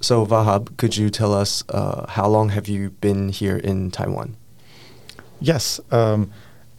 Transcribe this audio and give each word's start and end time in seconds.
So 0.00 0.24
Vahab, 0.24 0.76
could 0.76 0.96
you 0.96 1.10
tell 1.10 1.34
us 1.34 1.64
uh, 1.70 2.06
how 2.08 2.28
long 2.28 2.50
have 2.50 2.68
you 2.68 2.90
been 3.00 3.30
here 3.30 3.56
in 3.56 3.90
Taiwan? 3.90 4.36
Yes, 5.40 5.80
um, 5.90 6.30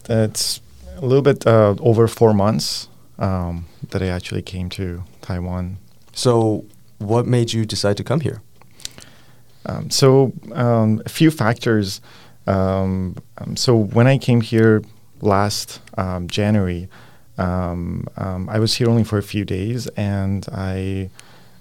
it's 0.09 0.61
a 0.95 1.05
little 1.05 1.21
bit 1.21 1.45
uh, 1.45 1.75
over 1.79 2.07
four 2.07 2.33
months 2.33 2.87
um, 3.17 3.65
that 3.89 4.01
I 4.01 4.07
actually 4.07 4.41
came 4.41 4.69
to 4.69 5.03
Taiwan. 5.21 5.77
So, 6.13 6.65
what 6.99 7.25
made 7.25 7.51
you 7.51 7.65
decide 7.65 7.97
to 7.97 8.03
come 8.03 8.21
here? 8.21 8.41
Um, 9.65 9.89
so, 9.89 10.31
um, 10.53 11.01
a 11.05 11.09
few 11.09 11.29
factors. 11.29 11.99
Um, 12.47 13.17
um, 13.37 13.57
so, 13.57 13.75
when 13.75 14.07
I 14.07 14.17
came 14.17 14.39
here 14.39 14.81
last 15.21 15.81
um, 15.97 16.27
January, 16.27 16.87
I 17.37 18.59
was 18.59 18.75
here 18.75 18.89
only 18.89 19.03
for 19.03 19.17
a 19.17 19.23
few 19.23 19.45
days, 19.45 19.87
and 19.95 20.45
I 20.51 21.09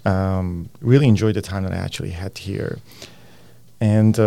really 0.04 1.08
enjoyed 1.08 1.34
the 1.34 1.42
time 1.42 1.64
that 1.64 1.72
I 1.72 1.76
actually 1.76 2.10
had 2.10 2.38
here. 2.38 2.78
And 3.80 4.18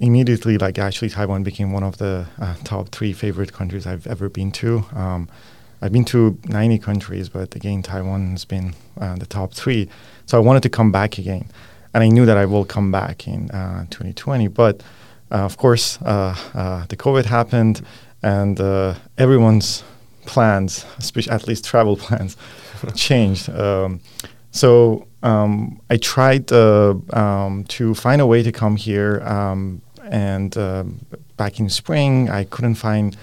immediately, 0.00 0.58
like 0.58 0.78
actually, 0.78 1.10
Taiwan 1.10 1.42
became 1.42 1.72
one 1.72 1.82
of 1.82 1.98
the 1.98 2.26
uh, 2.40 2.54
top 2.64 2.88
three 2.88 3.12
favorite 3.12 3.52
countries 3.52 3.86
I've 3.86 4.06
ever 4.06 4.28
been 4.28 4.50
to. 4.52 4.84
Um, 4.94 5.28
I've 5.82 5.92
been 5.92 6.04
to 6.06 6.38
90 6.48 6.78
countries, 6.78 7.28
but 7.28 7.54
again, 7.54 7.82
Taiwan 7.82 8.32
has 8.32 8.44
been 8.44 8.74
uh, 9.00 9.16
the 9.16 9.26
top 9.26 9.54
three. 9.54 9.88
So 10.26 10.36
I 10.36 10.40
wanted 10.40 10.62
to 10.64 10.68
come 10.68 10.90
back 10.90 11.18
again, 11.18 11.48
and 11.94 12.02
I 12.02 12.08
knew 12.08 12.26
that 12.26 12.36
I 12.36 12.46
will 12.46 12.64
come 12.64 12.90
back 12.90 13.26
in 13.26 13.50
uh, 13.50 13.84
2020. 13.90 14.48
But 14.48 14.82
uh, 15.30 15.36
of 15.36 15.56
course, 15.56 16.00
uh, 16.02 16.34
uh, 16.54 16.86
the 16.88 16.96
COVID 16.96 17.26
happened, 17.26 17.82
and 18.22 18.60
everyone's 19.16 19.84
plans, 20.26 20.84
especially 20.98 21.32
at 21.32 21.46
least 21.46 21.64
travel 21.64 21.96
plans, 22.04 22.36
changed. 22.94 23.48
Um, 23.50 24.00
so 24.50 25.06
um, 25.22 25.80
I 25.90 25.96
tried 25.96 26.52
um, 26.52 27.64
to 27.68 27.94
find 27.94 28.20
a 28.20 28.26
way 28.26 28.42
to 28.42 28.52
come 28.52 28.76
here 28.76 29.20
um, 29.24 29.82
and 30.04 30.56
uh, 30.56 30.84
back 31.36 31.60
in 31.60 31.68
spring, 31.68 32.28
I 32.28 32.44
couldn't 32.44 32.74
find 32.74 33.16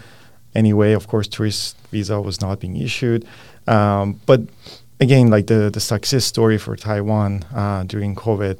any 0.55 0.73
way. 0.73 0.93
Of 0.93 1.07
course, 1.07 1.27
tourist 1.27 1.77
visa 1.91 2.19
was 2.21 2.41
not 2.41 2.59
being 2.59 2.77
issued. 2.77 3.25
Um, 3.67 4.19
but 4.25 4.41
again, 4.99 5.29
like 5.29 5.47
the 5.47 5.69
the 5.69 5.79
success 5.79 6.25
story 6.25 6.57
for 6.57 6.75
Taiwan 6.75 7.43
uh, 7.53 7.83
during 7.83 8.15
COVID, 8.15 8.57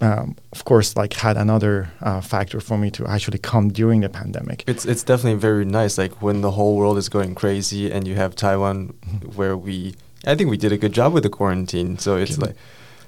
um, 0.00 0.36
of 0.52 0.64
course, 0.64 0.96
like 0.96 1.14
had 1.14 1.36
another 1.36 1.90
uh, 2.00 2.20
factor 2.20 2.60
for 2.60 2.76
me 2.78 2.90
to 2.90 3.06
actually 3.06 3.38
come 3.38 3.70
during 3.70 4.00
the 4.02 4.08
pandemic. 4.08 4.64
It's 4.66 4.84
it's 4.84 5.02
definitely 5.02 5.40
very 5.40 5.64
nice. 5.64 5.98
Like 5.98 6.22
when 6.22 6.40
the 6.42 6.52
whole 6.52 6.76
world 6.76 6.98
is 6.98 7.08
going 7.08 7.34
crazy, 7.34 7.90
and 7.90 8.06
you 8.06 8.14
have 8.14 8.34
Taiwan, 8.34 8.76
mm-hmm. 8.88 9.28
where 9.36 9.56
we, 9.56 9.94
I 10.26 10.34
think 10.34 10.50
we 10.50 10.56
did 10.56 10.72
a 10.72 10.78
good 10.78 10.92
job 10.92 11.12
with 11.12 11.22
the 11.22 11.30
quarantine. 11.30 11.98
So 11.98 12.16
it's 12.16 12.38
like 12.38 12.56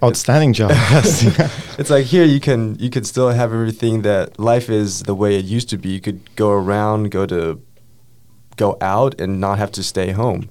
outstanding 0.03 0.53
job. 0.53 0.71
it's 1.79 1.91
like 1.91 2.07
here 2.07 2.25
you 2.25 2.41
can 2.41 2.77
you 2.79 2.91
can 2.91 3.05
still 3.05 3.31
have 3.31 3.53
everything 3.53 4.03
that 4.03 4.39
life 4.39 4.69
is 4.69 5.03
the 5.03 5.15
way 5.15 5.39
it 5.39 5.45
used 5.45 5.69
to 5.71 5.79
be. 5.79 5.91
You 5.91 6.01
could 6.01 6.35
go 6.37 6.51
around, 6.51 7.11
go 7.11 7.27
to 7.27 7.61
go 8.57 8.77
out 8.81 9.21
and 9.21 9.41
not 9.41 9.59
have 9.59 9.73
to 9.73 9.83
stay 9.83 10.13
home. 10.13 10.49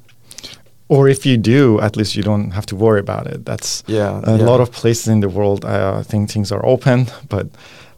Or 0.87 1.07
if 1.07 1.25
you 1.25 1.37
do, 1.37 1.81
at 1.81 1.95
least 1.97 2.15
you 2.15 2.21
don't 2.21 2.51
have 2.51 2.67
to 2.67 2.75
worry 2.75 2.99
about 2.99 3.25
it. 3.25 3.43
That's 3.45 3.83
yeah. 3.87 4.21
A 4.23 4.37
yeah. 4.37 4.45
lot 4.45 4.61
of 4.61 4.71
places 4.71 5.07
in 5.07 5.19
the 5.19 5.29
world, 5.29 5.65
I 5.65 5.79
uh, 5.79 6.03
think 6.03 6.29
things 6.29 6.51
are 6.51 6.63
open, 6.63 7.07
but 7.27 7.47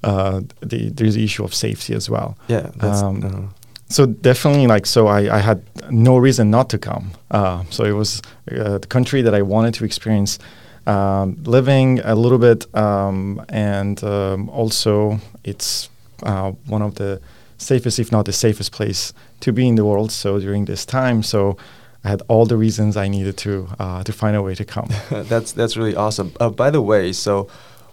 uh, 0.03 0.41
the, 0.61 0.89
there's 0.89 1.15
the 1.15 1.23
issue 1.23 1.43
of 1.43 1.53
safety 1.53 1.93
as 1.93 2.09
well. 2.09 2.37
Yeah. 2.47 2.71
Um, 2.79 3.23
uh-huh. 3.23 3.41
So 3.89 4.05
definitely, 4.05 4.67
like, 4.67 4.85
so 4.85 5.07
I, 5.07 5.37
I 5.37 5.39
had 5.39 5.61
no 5.89 6.17
reason 6.17 6.49
not 6.49 6.69
to 6.71 6.77
come. 6.77 7.11
Uh, 7.31 7.63
so 7.69 7.85
it 7.85 7.93
was 7.93 8.21
uh, 8.51 8.79
the 8.79 8.87
country 8.87 9.21
that 9.21 9.33
I 9.33 9.41
wanted 9.41 9.73
to 9.75 9.85
experience 9.85 10.39
um, 10.87 11.37
living 11.43 11.99
a 11.99 12.15
little 12.15 12.37
bit, 12.37 12.73
um, 12.75 13.45
and 13.49 14.01
um, 14.03 14.49
also 14.49 15.19
it's 15.43 15.89
uh, 16.23 16.51
one 16.65 16.81
of 16.81 16.95
the 16.95 17.21
safest, 17.57 17.99
if 17.99 18.11
not 18.11 18.25
the 18.25 18.33
safest 18.33 18.71
place 18.71 19.13
to 19.41 19.51
be 19.51 19.67
in 19.67 19.75
the 19.75 19.85
world. 19.85 20.11
So 20.11 20.39
during 20.39 20.65
this 20.65 20.85
time, 20.85 21.23
so 21.23 21.57
I 22.03 22.09
had 22.09 22.21
all 22.29 22.45
the 22.45 22.57
reasons 22.57 22.95
I 22.95 23.09
needed 23.09 23.37
to 23.37 23.67
uh, 23.79 24.03
to 24.03 24.13
find 24.13 24.35
a 24.35 24.41
way 24.41 24.55
to 24.55 24.65
come. 24.65 24.89
that's 25.09 25.51
that's 25.51 25.75
really 25.75 25.95
awesome. 25.95 26.31
Uh, 26.39 26.49
by 26.49 26.69
the 26.69 26.81
way, 26.81 27.11
so 27.11 27.49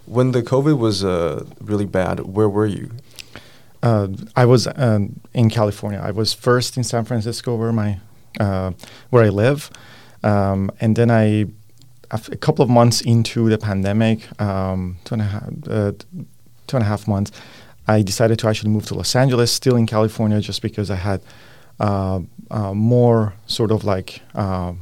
when 0.07 0.33
the 0.33 0.43
COVID 0.43 0.79
was 0.79 1.05
uh, 1.05 1.45
really 1.61 1.87
bad, 1.87 2.21
where 2.21 2.49
were 2.49 2.67
you? 2.67 2.91
Uh, 3.85 4.09
I 4.35 4.47
was 4.47 4.67
um, 4.77 5.21
in 5.35 5.51
California. 5.51 6.01
I 6.03 6.11
was 6.11 6.33
first 6.33 6.79
in 6.79 6.85
San 6.85 7.05
Francisco, 7.05 7.55
where 7.55 7.71
my 7.71 7.99
uh, 8.41 8.73
where 9.11 9.25
I 9.25 9.29
live, 9.29 9.71
um, 10.23 10.71
and 10.81 10.97
then 10.97 11.11
I 11.11 11.47
a 12.11 12.37
couple 12.37 12.63
of 12.63 12.71
months 12.71 13.03
into 13.03 13.51
the 13.51 13.59
pandemic, 13.59 14.19
um, 14.41 14.97
two 15.05 15.15
and 15.15 15.23
a 15.23 15.27
half, 15.27 15.43
uh, 15.69 15.93
two 16.67 16.77
and 16.77 16.83
a 16.83 16.89
half 16.89 17.07
months, 17.07 17.31
I 17.87 18.01
decided 18.03 18.39
to 18.39 18.49
actually 18.49 18.71
move 18.71 18.87
to 18.87 18.95
Los 18.95 19.15
Angeles, 19.15 19.53
still 19.53 19.77
in 19.77 19.87
California, 19.87 20.41
just 20.41 20.63
because 20.63 20.91
I 20.91 20.97
had 20.97 21.21
uh, 21.79 22.21
uh, 22.51 22.73
more 22.73 23.35
sort 23.47 23.71
of 23.71 23.85
like 23.85 24.23
uh, 24.35 24.73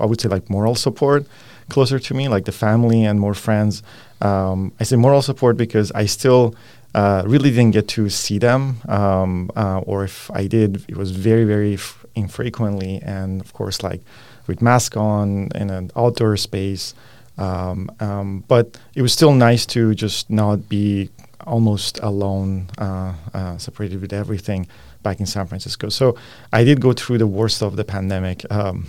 I 0.00 0.06
would 0.06 0.20
say 0.20 0.28
like 0.28 0.50
moral 0.50 0.74
support 0.74 1.24
closer 1.68 1.98
to 1.98 2.14
me, 2.14 2.28
like 2.28 2.44
the 2.46 2.52
family 2.52 3.04
and 3.04 3.20
more 3.20 3.34
friends. 3.34 3.82
Um, 4.20 4.72
I 4.80 4.84
say 4.84 4.96
moral 4.96 5.22
support 5.22 5.56
because 5.56 5.92
I 5.92 6.06
still 6.06 6.54
uh, 6.94 7.22
really 7.26 7.50
didn't 7.50 7.72
get 7.72 7.88
to 7.88 8.08
see 8.08 8.38
them, 8.38 8.76
um, 8.88 9.50
uh, 9.56 9.80
or 9.80 10.04
if 10.04 10.30
I 10.30 10.46
did, 10.46 10.84
it 10.88 10.96
was 10.96 11.10
very 11.10 11.44
very 11.44 11.74
f- 11.74 12.04
infrequently, 12.14 13.00
and 13.02 13.40
of 13.40 13.52
course 13.52 13.82
like 13.82 14.00
with 14.46 14.62
mask 14.62 14.96
on 14.96 15.48
in 15.54 15.70
an 15.70 15.90
outdoor 15.96 16.36
space. 16.36 16.94
Um, 17.36 17.90
um, 17.98 18.44
but 18.46 18.78
it 18.94 19.02
was 19.02 19.12
still 19.12 19.34
nice 19.34 19.66
to 19.66 19.94
just 19.94 20.30
not 20.30 20.68
be 20.68 21.10
almost 21.46 21.98
alone, 21.98 22.68
uh, 22.78 23.14
uh, 23.32 23.58
separated 23.58 24.00
with 24.00 24.12
everything 24.12 24.68
back 25.02 25.20
in 25.20 25.26
San 25.26 25.46
Francisco. 25.46 25.88
So 25.88 26.16
I 26.52 26.64
did 26.64 26.80
go 26.80 26.92
through 26.92 27.18
the 27.18 27.26
worst 27.26 27.62
of 27.62 27.76
the 27.76 27.84
pandemic. 27.84 28.50
Um, 28.50 28.86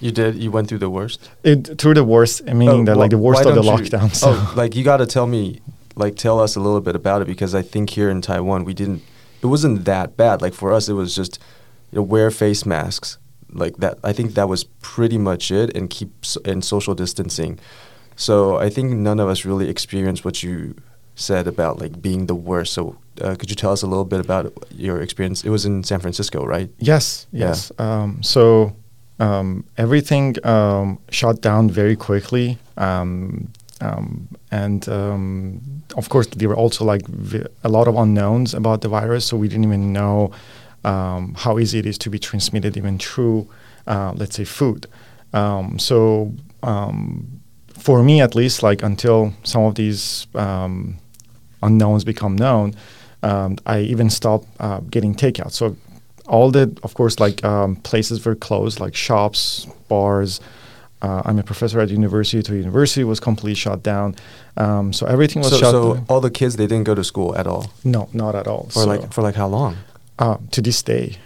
you 0.00 0.10
did. 0.10 0.34
You 0.34 0.50
went 0.50 0.68
through 0.68 0.78
the 0.78 0.90
worst. 0.90 1.30
It, 1.44 1.78
through 1.78 1.94
the 1.94 2.04
worst, 2.04 2.44
meaning 2.44 2.82
oh, 2.82 2.84
that 2.86 2.96
like 2.96 3.10
the 3.10 3.18
worst 3.18 3.46
of 3.46 3.54
the 3.54 3.62
lockdowns. 3.62 4.16
So. 4.22 4.30
Oh, 4.30 4.52
like 4.56 4.74
you 4.74 4.82
got 4.82 4.96
to 4.96 5.06
tell 5.06 5.26
me, 5.26 5.60
like 5.96 6.16
tell 6.16 6.40
us 6.40 6.56
a 6.56 6.60
little 6.60 6.80
bit 6.80 6.96
about 6.96 7.22
it 7.22 7.26
because 7.26 7.54
I 7.54 7.62
think 7.62 7.90
here 7.90 8.10
in 8.10 8.20
Taiwan 8.20 8.64
we 8.64 8.74
didn't. 8.74 9.02
It 9.42 9.46
wasn't 9.46 9.84
that 9.86 10.16
bad. 10.16 10.40
Like 10.40 10.54
for 10.54 10.72
us, 10.72 10.88
it 10.88 10.92
was 10.92 11.16
just 11.16 11.40
you 11.90 11.96
know, 11.96 12.02
wear 12.02 12.30
face 12.30 12.64
masks, 12.64 13.18
like 13.52 13.76
that 13.76 13.98
i 14.02 14.12
think 14.12 14.34
that 14.34 14.48
was 14.48 14.64
pretty 14.80 15.18
much 15.18 15.50
it 15.50 15.74
and 15.76 15.90
keep 15.90 16.10
and 16.44 16.64
social 16.64 16.94
distancing 16.94 17.58
so 18.16 18.56
i 18.56 18.68
think 18.68 18.92
none 18.92 19.20
of 19.20 19.28
us 19.28 19.44
really 19.44 19.68
experienced 19.68 20.24
what 20.24 20.42
you 20.42 20.74
said 21.14 21.46
about 21.46 21.78
like 21.78 22.00
being 22.00 22.26
the 22.26 22.34
worst 22.34 22.72
so 22.72 22.96
uh, 23.20 23.34
could 23.34 23.50
you 23.50 23.56
tell 23.56 23.72
us 23.72 23.82
a 23.82 23.86
little 23.86 24.04
bit 24.04 24.20
about 24.20 24.52
your 24.70 25.00
experience 25.00 25.44
it 25.44 25.50
was 25.50 25.66
in 25.66 25.84
san 25.84 26.00
francisco 26.00 26.44
right 26.44 26.70
yes 26.78 27.26
yes 27.32 27.70
yeah. 27.78 28.02
um, 28.02 28.22
so 28.22 28.74
um, 29.20 29.64
everything 29.76 30.34
um, 30.44 30.98
shut 31.10 31.40
down 31.42 31.70
very 31.70 31.94
quickly 31.94 32.58
um, 33.82 34.28
and 34.50 34.88
um, 34.88 35.60
of 35.96 36.08
course 36.08 36.26
there 36.28 36.48
were 36.48 36.56
also 36.56 36.84
like 36.84 37.02
a 37.64 37.68
lot 37.68 37.88
of 37.88 37.96
unknowns 37.96 38.54
about 38.54 38.80
the 38.80 38.88
virus 38.88 39.24
so 39.26 39.36
we 39.36 39.48
didn't 39.48 39.64
even 39.64 39.92
know 39.92 40.30
um, 40.84 41.34
how 41.34 41.58
easy 41.58 41.78
it 41.78 41.86
is 41.86 41.98
to 41.98 42.10
be 42.10 42.18
transmitted 42.18 42.76
even 42.76 42.98
through, 42.98 43.48
uh, 43.86 44.12
let's 44.16 44.36
say, 44.36 44.44
food. 44.44 44.86
Um, 45.32 45.78
so 45.78 46.34
um, 46.62 47.40
for 47.78 48.02
me, 48.02 48.20
at 48.20 48.34
least, 48.34 48.62
like 48.62 48.82
until 48.82 49.32
some 49.44 49.62
of 49.62 49.74
these 49.74 50.26
um, 50.34 50.98
unknowns 51.62 52.04
become 52.04 52.36
known, 52.36 52.74
I 53.22 53.80
even 53.80 54.10
stopped 54.10 54.48
uh, 54.58 54.80
getting 54.90 55.14
takeout. 55.14 55.52
So 55.52 55.76
all 56.26 56.50
the, 56.50 56.76
of 56.82 56.94
course, 56.94 57.20
like 57.20 57.42
places 57.82 58.24
were 58.24 58.34
closed, 58.34 58.80
like 58.80 58.94
shops, 58.94 59.66
bars. 59.88 60.40
Uh, 61.02 61.20
I'm 61.24 61.38
a 61.38 61.42
professor 61.42 61.80
at 61.80 61.88
university. 61.90 62.42
To 62.42 62.54
university 62.56 63.04
was 63.04 63.20
completely 63.20 63.54
shut 63.54 63.82
down. 63.82 64.14
Um, 64.56 64.92
so 64.92 65.06
everything 65.06 65.42
was 65.42 65.50
so, 65.50 65.58
shut. 65.58 65.70
So 65.72 66.04
all 66.08 66.20
the 66.20 66.30
kids 66.30 66.56
they 66.56 66.66
didn't 66.66 66.84
go 66.84 66.94
to 66.94 67.02
school 67.04 67.36
at 67.36 67.46
all. 67.46 67.64
No, 67.84 68.08
not 68.12 68.34
at 68.34 68.46
all. 68.46 68.64
For 68.70 68.80
so 68.82 68.86
like 68.86 69.12
for 69.12 69.22
like 69.22 69.34
how 69.34 69.48
long? 69.48 69.76
Uh, 70.18 70.36
to 70.52 70.62
this 70.62 70.82
day. 70.82 71.16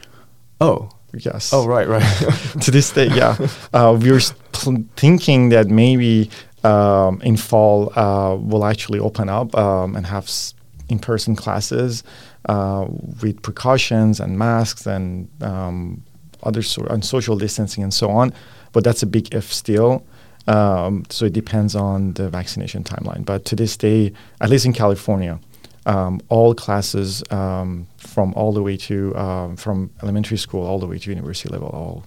Oh. 0.60 0.88
Yes. 1.18 1.50
Oh, 1.54 1.66
right, 1.66 1.88
right. 1.88 2.02
to 2.60 2.70
this 2.70 2.90
day, 2.90 3.06
yeah. 3.08 3.36
Uh, 3.72 3.96
we 3.98 4.10
are 4.10 4.20
pl- 4.52 4.84
thinking 4.96 5.48
that 5.50 5.66
maybe 5.68 6.28
um, 6.62 7.22
in 7.22 7.36
fall 7.38 7.90
uh, 7.96 8.36
we'll 8.36 8.64
actually 8.66 8.98
open 8.98 9.28
up 9.30 9.54
um, 9.56 9.96
and 9.96 10.04
have 10.06 10.24
s- 10.24 10.52
in-person 10.90 11.34
classes 11.34 12.02
uh, 12.50 12.86
with 13.22 13.40
precautions 13.40 14.20
and 14.20 14.36
masks 14.38 14.86
and 14.86 15.28
um, 15.42 16.02
other 16.42 16.62
sort 16.62 16.90
and 16.90 17.04
social 17.04 17.36
distancing 17.36 17.82
and 17.82 17.92
so 17.92 18.10
on. 18.10 18.32
But 18.72 18.84
that's 18.84 19.02
a 19.02 19.06
big 19.06 19.34
if 19.34 19.52
still. 19.52 20.04
Um, 20.48 21.04
so 21.10 21.24
it 21.26 21.32
depends 21.32 21.74
on 21.74 22.12
the 22.12 22.28
vaccination 22.28 22.84
timeline. 22.84 23.24
But 23.24 23.44
to 23.46 23.56
this 23.56 23.76
day, 23.76 24.12
at 24.40 24.48
least 24.48 24.64
in 24.64 24.72
California, 24.72 25.40
um, 25.86 26.20
all 26.28 26.54
classes 26.54 27.22
um, 27.30 27.86
from 27.96 28.32
all 28.34 28.52
the 28.52 28.62
way 28.62 28.76
to 28.76 29.16
um, 29.16 29.56
from 29.56 29.90
elementary 30.02 30.36
school 30.38 30.64
all 30.66 30.78
the 30.78 30.86
way 30.86 30.98
to 30.98 31.10
university 31.10 31.48
level 31.48 31.68
all 31.68 32.04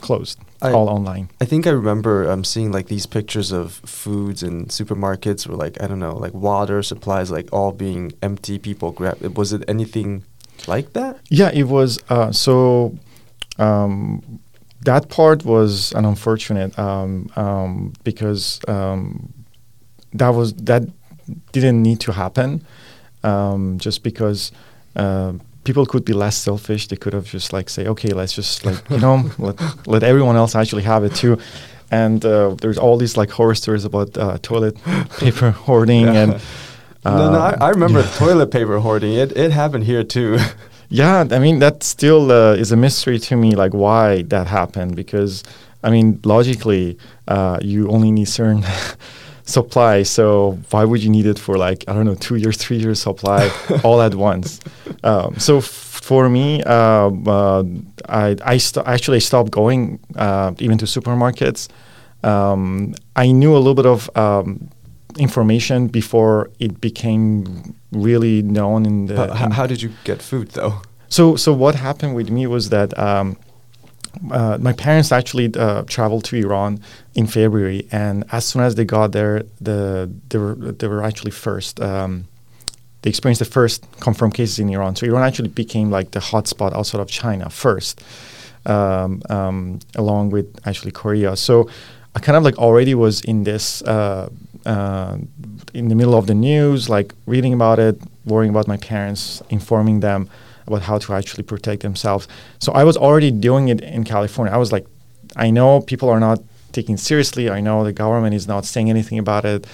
closed, 0.00 0.38
I- 0.60 0.72
all 0.72 0.88
online. 0.88 1.30
I 1.40 1.44
think 1.46 1.66
I 1.66 1.70
remember 1.70 2.30
um, 2.30 2.44
seeing 2.44 2.72
like 2.72 2.88
these 2.88 3.06
pictures 3.06 3.52
of 3.52 3.72
foods 3.72 4.42
in 4.42 4.66
supermarkets 4.66 5.48
or 5.48 5.52
like 5.54 5.82
I 5.82 5.86
don't 5.86 5.98
know, 5.98 6.16
like 6.16 6.34
water 6.34 6.82
supplies, 6.82 7.30
like 7.30 7.48
all 7.52 7.72
being 7.72 8.12
empty. 8.22 8.58
People 8.58 8.92
grab. 8.92 9.20
Was 9.36 9.52
it 9.52 9.64
anything 9.68 10.24
like 10.66 10.92
that? 10.92 11.20
Yeah, 11.30 11.50
it 11.54 11.64
was. 11.64 11.98
Uh, 12.08 12.32
so 12.32 12.98
um, 13.58 14.40
that 14.82 15.08
part 15.08 15.44
was 15.44 15.92
an 15.92 16.04
unfortunate 16.04 16.78
um, 16.78 17.30
um, 17.36 17.92
because 18.04 18.60
um, 18.68 19.32
that 20.12 20.30
was 20.30 20.54
that 20.54 20.82
didn't 21.52 21.82
need 21.82 22.00
to 22.00 22.12
happen. 22.12 22.64
Um, 23.22 23.78
just 23.78 24.02
because 24.02 24.52
uh, 24.94 25.32
people 25.64 25.84
could 25.86 26.04
be 26.04 26.12
less 26.12 26.36
selfish, 26.36 26.86
they 26.88 26.96
could 26.96 27.12
have 27.12 27.26
just 27.26 27.52
like 27.52 27.68
say, 27.68 27.86
okay, 27.86 28.10
let's 28.10 28.32
just 28.32 28.64
like 28.64 28.78
you 28.90 28.98
know 28.98 29.30
let 29.38 29.86
let 29.86 30.02
everyone 30.02 30.36
else 30.36 30.54
actually 30.54 30.84
have 30.84 31.04
it 31.04 31.14
too. 31.14 31.38
And 31.90 32.24
uh, 32.24 32.56
there's 32.60 32.78
all 32.78 32.96
these 32.96 33.16
like 33.16 33.30
horror 33.30 33.54
stories 33.54 33.84
about 33.84 34.16
uh, 34.18 34.38
toilet 34.42 34.76
paper 35.18 35.50
hoarding 35.50 36.08
and. 36.08 36.32
no, 37.04 37.30
no. 37.30 37.38
I, 37.38 37.56
I 37.60 37.68
remember 37.70 38.00
yeah. 38.00 38.12
toilet 38.16 38.50
paper 38.50 38.78
hoarding. 38.80 39.14
It 39.14 39.36
it 39.36 39.52
happened 39.52 39.84
here 39.84 40.04
too. 40.04 40.38
Yeah, 40.88 41.24
I 41.30 41.38
mean 41.38 41.58
that 41.58 41.82
still 41.82 42.30
uh, 42.30 42.54
is 42.54 42.72
a 42.72 42.76
mystery 42.76 43.18
to 43.18 43.36
me, 43.36 43.54
like 43.56 43.74
why 43.74 44.22
that 44.22 44.46
happened. 44.46 44.94
Because 44.96 45.42
I 45.82 45.90
mean, 45.90 46.20
logically, 46.24 46.98
uh, 47.28 47.58
you 47.62 47.88
only 47.88 48.10
need 48.10 48.26
certain 48.28 48.64
supply. 49.44 50.02
So 50.04 50.58
why 50.70 50.84
would 50.84 51.02
you 51.02 51.10
need 51.10 51.26
it 51.26 51.38
for 51.38 51.56
like 51.56 51.84
I 51.88 51.92
don't 51.92 52.04
know, 52.06 52.14
two 52.14 52.36
years, 52.36 52.56
three 52.56 52.78
years 52.78 53.00
supply 53.00 53.50
all 53.84 54.00
at 54.00 54.14
once? 54.14 54.60
Um, 55.02 55.38
so 55.38 55.58
f- 55.58 55.64
for 55.64 56.28
me, 56.28 56.62
um, 56.62 57.26
uh, 57.26 57.64
I 58.08 58.36
I 58.44 58.58
st- 58.58 58.86
actually 58.86 59.20
stopped 59.20 59.50
going 59.50 59.98
uh, 60.16 60.52
even 60.58 60.78
to 60.78 60.86
supermarkets. 60.86 61.68
Um, 62.22 62.94
I 63.14 63.30
knew 63.32 63.54
a 63.54 63.58
little 63.58 63.74
bit 63.74 63.86
of 63.86 64.10
um, 64.16 64.68
information 65.18 65.86
before 65.88 66.50
it 66.58 66.80
became 66.80 67.74
really 67.92 68.42
known 68.42 68.84
in 68.86 69.06
the. 69.06 69.16
How- 69.16 69.34
how, 69.34 69.44
in- 69.46 69.52
how 69.52 69.66
did 69.66 69.82
you 69.82 69.90
get 70.04 70.22
food 70.22 70.48
though? 70.50 70.82
so, 71.08 71.36
so 71.36 71.52
what 71.52 71.74
happened 71.76 72.14
with 72.16 72.30
me 72.30 72.46
was 72.46 72.68
that 72.70 72.96
um, 72.98 73.36
uh, 74.30 74.58
my 74.60 74.72
parents 74.72 75.12
actually 75.12 75.54
uh, 75.54 75.82
traveled 75.82 76.24
to 76.24 76.36
Iran 76.36 76.80
in 77.14 77.26
February, 77.26 77.86
and 77.92 78.24
as 78.32 78.44
soon 78.44 78.62
as 78.62 78.74
they 78.74 78.84
got 78.84 79.12
there, 79.12 79.44
the 79.60 80.10
they 80.30 80.38
were 80.38 80.54
they 80.54 80.88
were 80.88 81.02
actually 81.02 81.30
first. 81.32 81.80
Um, 81.80 82.26
they 83.02 83.10
experienced 83.10 83.38
the 83.38 83.44
first 83.60 83.84
confirmed 84.00 84.34
cases 84.34 84.58
in 84.58 84.68
Iran. 84.70 84.96
So 84.96 85.06
Iran 85.06 85.22
actually 85.22 85.50
became 85.50 85.90
like 85.90 86.10
the 86.10 86.18
hotspot 86.18 86.74
outside 86.74 87.00
of 87.00 87.08
China 87.08 87.48
first, 87.50 88.02
um, 88.64 89.22
um, 89.30 89.78
along 89.94 90.30
with 90.30 90.46
actually 90.66 90.90
Korea. 90.90 91.36
So 91.36 91.68
I 92.16 92.18
kind 92.18 92.36
of 92.36 92.42
like 92.42 92.58
already 92.58 92.94
was 92.94 93.20
in 93.20 93.44
this 93.44 93.80
uh, 93.82 94.28
uh, 94.66 95.16
in 95.72 95.88
the 95.88 95.94
middle 95.94 96.14
of 96.14 96.26
the 96.26 96.34
news, 96.34 96.88
like 96.88 97.14
reading 97.26 97.52
about 97.52 97.78
it, 97.78 98.00
worrying 98.24 98.50
about 98.50 98.66
my 98.68 98.76
parents, 98.76 99.42
informing 99.48 100.00
them 100.00 100.28
about 100.66 100.82
how 100.82 100.98
to 100.98 101.14
actually 101.14 101.44
protect 101.44 101.82
themselves. 101.82 102.26
So 102.58 102.72
I 102.72 102.84
was 102.84 102.96
already 102.96 103.30
doing 103.30 103.68
it 103.68 103.80
in 103.80 104.04
California. 104.04 104.52
I 104.52 104.58
was 104.58 104.72
like, 104.72 104.86
I 105.36 105.50
know 105.50 105.80
people 105.80 106.08
are 106.10 106.20
not 106.20 106.40
taking 106.72 106.96
it 106.96 107.00
seriously. 107.00 107.48
I 107.48 107.60
know 107.60 107.84
the 107.84 107.92
government 107.92 108.34
is 108.34 108.46
not 108.46 108.64
saying 108.64 108.90
anything 108.90 109.18
about 109.18 109.44
it, 109.44 109.66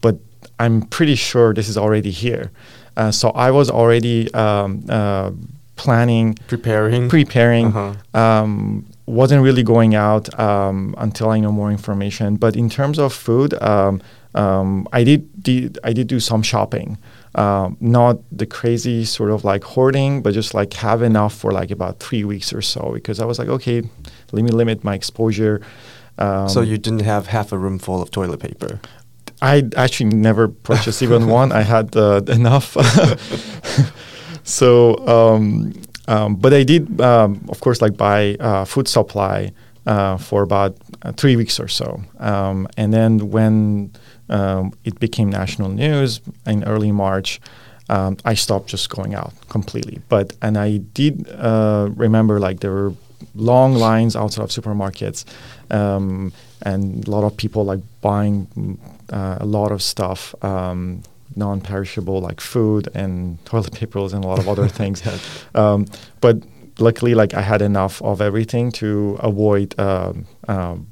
but 0.00 0.16
I'm 0.58 0.82
pretty 0.82 1.16
sure 1.16 1.52
this 1.52 1.68
is 1.68 1.76
already 1.76 2.10
here. 2.10 2.50
Uh, 2.96 3.10
so 3.10 3.30
I 3.30 3.50
was 3.50 3.70
already 3.70 4.32
um, 4.34 4.84
uh, 4.88 5.30
planning 5.76 6.34
Preparing. 6.48 7.08
preparing. 7.08 7.66
Uh-huh. 7.66 8.20
Um, 8.22 8.86
wasn't 9.06 9.42
really 9.42 9.62
going 9.62 9.94
out 9.94 10.36
um, 10.38 10.94
until 10.98 11.28
I 11.30 11.38
know 11.38 11.52
more 11.52 11.70
information. 11.70 12.36
But 12.36 12.56
in 12.56 12.68
terms 12.68 12.98
of 12.98 13.12
food, 13.12 13.54
um, 14.36 14.86
I 14.92 15.02
did, 15.02 15.42
did 15.42 15.78
I 15.82 15.92
did 15.92 16.06
do 16.06 16.20
some 16.20 16.42
shopping. 16.42 16.98
Um, 17.34 17.76
not 17.80 18.18
the 18.32 18.46
crazy 18.46 19.04
sort 19.04 19.30
of 19.30 19.44
like 19.44 19.64
hoarding, 19.64 20.22
but 20.22 20.32
just 20.32 20.54
like 20.54 20.72
have 20.74 21.02
enough 21.02 21.34
for 21.34 21.52
like 21.52 21.70
about 21.70 22.00
three 22.00 22.24
weeks 22.24 22.52
or 22.52 22.62
so. 22.62 22.92
Because 22.94 23.20
I 23.20 23.24
was 23.24 23.38
like, 23.38 23.48
okay, 23.48 23.82
let 24.32 24.42
me 24.42 24.50
limit 24.50 24.84
my 24.84 24.94
exposure. 24.94 25.60
Um, 26.18 26.48
so 26.48 26.60
you 26.62 26.78
didn't 26.78 27.02
have 27.02 27.26
half 27.26 27.52
a 27.52 27.58
room 27.58 27.78
full 27.78 28.00
of 28.02 28.10
toilet 28.10 28.40
paper. 28.40 28.80
I 29.42 29.64
actually 29.76 30.10
never 30.16 30.48
purchased 30.48 31.02
even 31.02 31.26
one. 31.40 31.52
I 31.52 31.62
had 31.62 31.94
uh, 31.96 32.22
enough. 32.28 32.76
so, 34.44 35.06
um, 35.06 35.74
um, 36.08 36.36
but 36.36 36.54
I 36.54 36.62
did, 36.62 37.00
um, 37.00 37.44
of 37.48 37.60
course, 37.60 37.82
like 37.82 37.96
buy 37.96 38.36
uh, 38.40 38.64
food 38.64 38.88
supply 38.88 39.52
uh, 39.86 40.16
for 40.16 40.42
about 40.42 40.76
uh, 41.02 41.12
three 41.12 41.36
weeks 41.36 41.60
or 41.60 41.68
so. 41.68 42.00
Um, 42.18 42.66
and 42.76 42.92
then 42.92 43.30
when 43.30 43.92
um, 44.28 44.72
it 44.84 44.98
became 45.00 45.30
national 45.30 45.68
news 45.68 46.20
in 46.46 46.64
early 46.64 46.92
March, 46.92 47.40
um, 47.88 48.16
I 48.24 48.34
stopped 48.34 48.68
just 48.68 48.90
going 48.90 49.14
out 49.14 49.32
completely. 49.48 50.00
But 50.08 50.34
and 50.42 50.58
I 50.58 50.78
did 50.78 51.28
uh, 51.30 51.88
remember 51.94 52.40
like 52.40 52.60
there 52.60 52.72
were 52.72 52.94
long 53.34 53.74
lines 53.74 54.16
outside 54.16 54.42
of 54.42 54.50
supermarkets, 54.50 55.24
um, 55.70 56.32
and 56.62 57.06
a 57.06 57.10
lot 57.10 57.24
of 57.24 57.36
people 57.36 57.64
like 57.64 57.80
buying 58.00 58.78
uh, 59.10 59.38
a 59.40 59.46
lot 59.46 59.72
of 59.72 59.82
stuff, 59.82 60.34
um, 60.44 61.02
non-perishable 61.36 62.20
like 62.20 62.40
food 62.40 62.88
and 62.94 63.44
toilet 63.44 63.72
papers 63.72 64.12
and 64.12 64.24
a 64.24 64.26
lot 64.26 64.38
of 64.38 64.48
other 64.48 64.68
things. 64.80 65.02
Um, 65.54 65.86
but 66.20 66.42
luckily, 66.78 67.14
like 67.14 67.34
I 67.34 67.42
had 67.42 67.62
enough 67.62 68.02
of 68.02 68.20
everything 68.20 68.72
to 68.72 69.18
avoid 69.20 69.78
um, 69.78 70.26
um, 70.48 70.88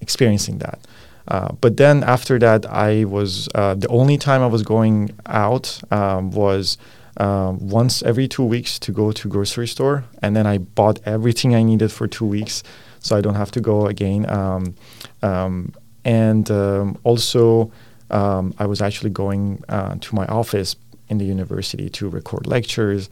experiencing 0.00 0.58
that. 0.58 0.78
Uh, 1.28 1.52
but 1.60 1.76
then 1.76 2.04
after 2.04 2.38
that, 2.38 2.66
I 2.66 3.04
was 3.04 3.48
uh, 3.54 3.74
the 3.74 3.88
only 3.88 4.16
time 4.16 4.42
I 4.42 4.46
was 4.46 4.62
going 4.62 5.10
out 5.26 5.80
um, 5.90 6.30
was 6.30 6.78
um, 7.16 7.68
once 7.68 8.02
every 8.02 8.28
two 8.28 8.44
weeks 8.44 8.78
to 8.80 8.92
go 8.92 9.12
to 9.12 9.28
grocery 9.28 9.66
store, 9.66 10.04
and 10.22 10.36
then 10.36 10.46
I 10.46 10.58
bought 10.58 11.00
everything 11.04 11.54
I 11.54 11.62
needed 11.62 11.90
for 11.90 12.06
two 12.06 12.26
weeks, 12.26 12.62
so 13.00 13.16
I 13.16 13.20
don't 13.20 13.34
have 13.34 13.50
to 13.52 13.60
go 13.60 13.86
again. 13.86 14.28
Um, 14.30 14.74
um, 15.22 15.72
and 16.04 16.48
um, 16.50 16.98
also, 17.02 17.72
um, 18.10 18.54
I 18.58 18.66
was 18.66 18.80
actually 18.80 19.10
going 19.10 19.64
uh, 19.68 19.96
to 20.00 20.14
my 20.14 20.26
office 20.26 20.76
in 21.08 21.18
the 21.18 21.24
university 21.24 21.88
to 21.88 22.08
record 22.08 22.46
lectures 22.46 23.08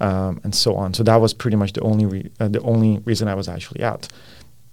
um, 0.00 0.40
and 0.44 0.54
so 0.54 0.76
on. 0.76 0.94
So 0.94 1.02
that 1.04 1.16
was 1.16 1.32
pretty 1.32 1.56
much 1.56 1.72
the 1.72 1.80
only 1.80 2.06
re- 2.06 2.30
uh, 2.38 2.48
the 2.48 2.60
only 2.60 2.98
reason 3.04 3.28
I 3.28 3.34
was 3.34 3.48
actually 3.48 3.82
out. 3.82 4.08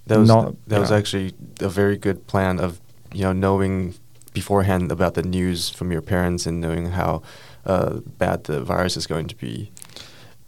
That 0.07 0.19
was 0.19 0.27
Not- 0.27 0.55
that 0.67 0.79
was 0.79 0.91
actually 0.91 1.33
a 1.61 1.69
very 1.69 1.97
good 1.97 2.27
plan 2.27 2.59
of 2.59 2.79
you 3.13 3.23
know 3.23 3.33
knowing 3.33 3.95
beforehand 4.33 4.91
about 4.91 5.13
the 5.13 5.23
news 5.23 5.69
from 5.69 5.91
your 5.91 6.01
parents 6.01 6.45
and 6.45 6.59
knowing 6.59 6.87
how 6.87 7.21
uh, 7.65 7.99
bad 8.17 8.43
the 8.45 8.61
virus 8.61 8.97
is 8.97 9.07
going 9.07 9.27
to 9.27 9.35
be. 9.35 9.71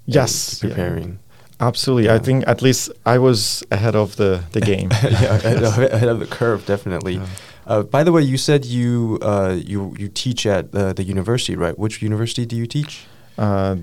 Yes, 0.05 0.61
yeah. 0.61 0.69
preparing. 0.69 1.19
Absolutely. 1.59 2.09
I 2.09 2.19
think 2.19 2.43
at 2.47 2.61
least 2.61 2.91
I 3.05 3.17
was 3.17 3.63
ahead 3.71 3.95
of 3.95 4.17
the, 4.17 4.43
the 4.51 4.61
game. 4.71 4.89
yeah, 4.91 5.35
ahead 5.35 6.09
of, 6.09 6.19
the 6.19 6.27
curve, 6.27 6.65
definitely. 6.65 7.15
Yeah. 7.15 7.27
Uh, 7.65 7.83
by 7.83 8.03
the 8.03 8.11
way, 8.11 8.21
you 8.21 8.37
said 8.37 8.65
you 8.65 9.17
uh, 9.21 9.57
you 9.57 9.95
you 9.97 10.07
teach 10.09 10.45
at 10.45 10.75
uh, 10.75 10.93
the 10.93 11.03
university, 11.03 11.55
right? 11.55 11.77
Which 11.79 12.01
university 12.01 12.45
do 12.45 12.55
you 12.55 12.67
teach? 12.67 13.05
Uh, 13.37 13.77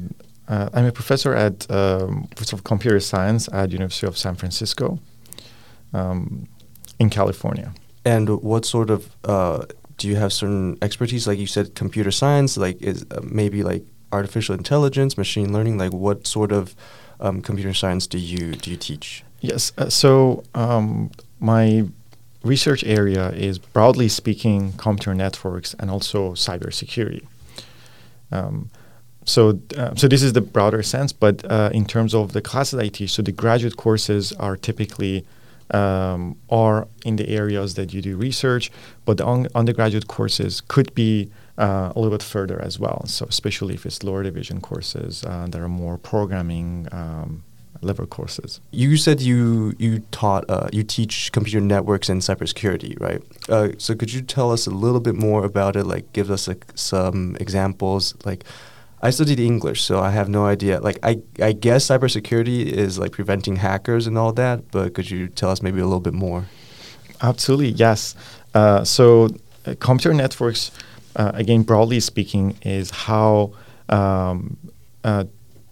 uh, 0.48 0.68
I'm 0.72 0.86
a 0.86 0.92
professor 0.92 1.34
at 1.34 1.68
um, 1.70 2.28
Professor 2.30 2.56
of 2.56 2.64
Computer 2.64 3.00
Science 3.00 3.48
at 3.52 3.72
University 3.72 4.06
of 4.06 4.16
San 4.16 4.34
Francisco 4.36 4.98
um, 5.92 6.46
in 6.98 7.10
California. 7.10 7.72
And 8.04 8.28
what 8.42 8.64
sort 8.64 8.90
of 8.90 9.14
uh, 9.24 9.64
do 9.96 10.08
you 10.08 10.16
have 10.16 10.32
certain 10.32 10.78
expertise? 10.82 11.26
Like 11.26 11.38
you 11.38 11.46
said, 11.46 11.74
computer 11.74 12.10
science, 12.10 12.56
like 12.56 12.80
is 12.82 13.06
uh, 13.10 13.20
maybe 13.22 13.62
like 13.62 13.84
artificial 14.10 14.54
intelligence, 14.54 15.16
machine 15.16 15.52
learning. 15.52 15.78
Like 15.78 15.92
what 15.92 16.26
sort 16.26 16.52
of 16.52 16.74
um, 17.20 17.40
computer 17.40 17.72
science 17.74 18.06
do 18.06 18.18
you 18.18 18.52
do 18.52 18.70
you 18.70 18.76
teach? 18.76 19.24
Yes. 19.40 19.72
Uh, 19.78 19.88
so 19.88 20.44
um, 20.54 21.10
my 21.40 21.84
research 22.42 22.82
area 22.84 23.30
is 23.30 23.58
broadly 23.58 24.08
speaking 24.08 24.72
computer 24.72 25.14
networks 25.14 25.74
and 25.74 25.90
also 25.90 26.32
cybersecurity. 26.32 27.24
Um, 28.30 28.70
so, 29.24 29.60
uh, 29.76 29.94
so 29.94 30.08
this 30.08 30.22
is 30.22 30.32
the 30.32 30.40
broader 30.40 30.82
sense, 30.82 31.12
but 31.12 31.44
uh, 31.50 31.70
in 31.72 31.86
terms 31.86 32.14
of 32.14 32.32
the 32.32 32.40
classes 32.40 32.78
I 32.78 32.88
teach, 32.88 33.12
so 33.12 33.22
the 33.22 33.30
graduate 33.30 33.76
courses 33.76 34.32
are 34.32 34.56
typically 34.56 35.24
um, 35.70 36.36
are 36.50 36.88
in 37.04 37.16
the 37.16 37.28
areas 37.28 37.74
that 37.74 37.92
you 37.94 38.02
do 38.02 38.16
research, 38.16 38.70
but 39.04 39.16
the 39.16 39.26
un- 39.26 39.48
undergraduate 39.54 40.08
courses 40.08 40.60
could 40.60 40.94
be 40.94 41.30
uh, 41.58 41.92
a 41.94 41.98
little 41.98 42.16
bit 42.16 42.22
further 42.22 42.60
as 42.60 42.78
well. 42.78 43.04
So, 43.06 43.26
especially 43.28 43.74
if 43.74 43.86
it's 43.86 44.02
lower 44.02 44.22
division 44.22 44.60
courses, 44.60 45.24
uh, 45.24 45.46
there 45.50 45.62
are 45.62 45.68
more 45.68 45.98
programming 45.98 46.88
um, 46.92 47.44
level 47.82 48.06
courses. 48.06 48.60
You 48.70 48.96
said 48.96 49.20
you 49.20 49.74
you 49.78 50.00
taught 50.10 50.48
uh, 50.48 50.68
you 50.72 50.82
teach 50.82 51.32
computer 51.32 51.60
networks 51.60 52.08
and 52.08 52.20
cybersecurity, 52.20 53.00
right? 53.00 53.22
Uh, 53.48 53.70
so 53.78 53.94
could 53.94 54.12
you 54.12 54.22
tell 54.22 54.52
us 54.52 54.66
a 54.66 54.70
little 54.70 55.00
bit 55.00 55.14
more 55.14 55.44
about 55.44 55.76
it? 55.76 55.84
Like, 55.84 56.12
give 56.12 56.30
us 56.30 56.48
some 56.74 57.36
examples. 57.40 58.14
Like, 58.24 58.44
I 59.02 59.10
studied 59.10 59.40
English, 59.40 59.82
so 59.82 59.98
I 59.98 60.10
have 60.10 60.28
no 60.28 60.46
idea. 60.46 60.80
Like, 60.80 60.98
I, 61.02 61.20
I 61.40 61.52
guess 61.52 61.86
cybersecurity 61.88 62.66
is 62.66 62.98
like 62.98 63.10
preventing 63.12 63.56
hackers 63.56 64.06
and 64.06 64.16
all 64.16 64.32
that, 64.34 64.70
but 64.70 64.94
could 64.94 65.10
you 65.10 65.28
tell 65.28 65.50
us 65.50 65.60
maybe 65.60 65.80
a 65.80 65.84
little 65.84 66.00
bit 66.00 66.14
more? 66.14 66.46
Absolutely, 67.20 67.70
yes. 67.70 68.14
Uh, 68.54 68.84
so, 68.84 69.28
uh, 69.66 69.74
computer 69.80 70.14
networks, 70.14 70.70
uh, 71.16 71.32
again, 71.34 71.62
broadly 71.62 71.98
speaking, 71.98 72.56
is 72.62 72.90
how 72.90 73.52
um, 73.88 74.56
uh, 75.02 75.24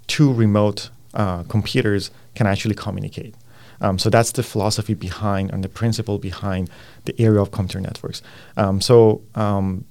two 0.08 0.32
remote 0.32 0.90
uh, 1.14 1.44
computers 1.44 2.10
can 2.34 2.48
actually 2.48 2.74
communicate. 2.74 3.34
Um, 3.80 3.98
so 3.98 4.10
that's 4.10 4.32
the 4.32 4.42
philosophy 4.42 4.94
behind 4.94 5.50
and 5.50 5.64
the 5.64 5.68
principle 5.68 6.18
behind 6.18 6.68
the 7.04 7.18
area 7.18 7.40
of 7.40 7.50
computer 7.50 7.80
networks. 7.80 8.22
Um, 8.56 8.80
so 8.80 9.22
um, 9.34 9.84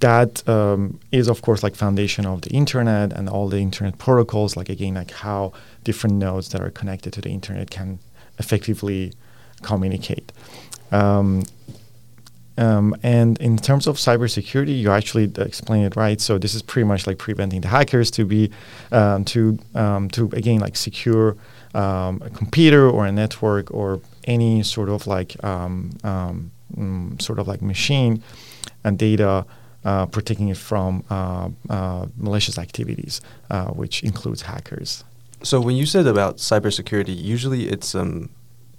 that 0.00 0.46
um, 0.48 0.98
is 1.12 1.28
of 1.28 1.42
course 1.42 1.62
like 1.62 1.74
foundation 1.74 2.26
of 2.26 2.42
the 2.42 2.50
internet 2.50 3.12
and 3.12 3.28
all 3.28 3.48
the 3.48 3.58
internet 3.58 3.96
protocols 3.98 4.56
like 4.56 4.68
again 4.68 4.94
like 4.94 5.10
how 5.10 5.52
different 5.84 6.16
nodes 6.16 6.48
that 6.50 6.60
are 6.60 6.70
connected 6.70 7.12
to 7.12 7.20
the 7.20 7.30
internet 7.30 7.70
can 7.70 7.98
effectively 8.38 9.12
communicate 9.62 10.32
um, 10.92 11.44
um, 12.56 12.94
and 13.02 13.38
in 13.38 13.56
terms 13.56 13.86
of 13.86 13.96
cybersecurity, 13.96 14.78
you 14.78 14.90
actually 14.90 15.24
explained 15.38 15.86
it 15.86 15.96
right. 15.96 16.20
So 16.20 16.38
this 16.38 16.54
is 16.54 16.62
pretty 16.62 16.86
much 16.86 17.06
like 17.06 17.18
preventing 17.18 17.60
the 17.62 17.68
hackers 17.68 18.10
to 18.12 18.24
be 18.24 18.50
um, 18.92 19.24
to 19.26 19.58
um, 19.74 20.08
to 20.10 20.30
again 20.32 20.60
like 20.60 20.76
secure 20.76 21.36
um, 21.74 22.22
a 22.24 22.30
computer 22.30 22.88
or 22.88 23.06
a 23.06 23.12
network 23.12 23.72
or 23.72 24.00
any 24.24 24.62
sort 24.62 24.88
of 24.88 25.06
like 25.06 25.42
um, 25.42 25.90
um, 26.04 26.52
mm, 26.76 27.20
sort 27.20 27.38
of 27.38 27.48
like 27.48 27.60
machine 27.60 28.22
and 28.84 28.98
data. 28.98 29.44
Uh, 29.84 30.06
protecting 30.06 30.48
it 30.48 30.56
from 30.56 31.04
uh, 31.10 31.50
uh, 31.68 32.06
malicious 32.16 32.56
activities, 32.56 33.20
uh, 33.50 33.66
which 33.66 34.02
includes 34.02 34.40
hackers. 34.40 35.04
So 35.42 35.60
when 35.60 35.76
you 35.76 35.84
said 35.84 36.06
about 36.06 36.38
cybersecurity, 36.38 37.14
usually 37.14 37.68
it's 37.68 37.94
um, 37.94 38.30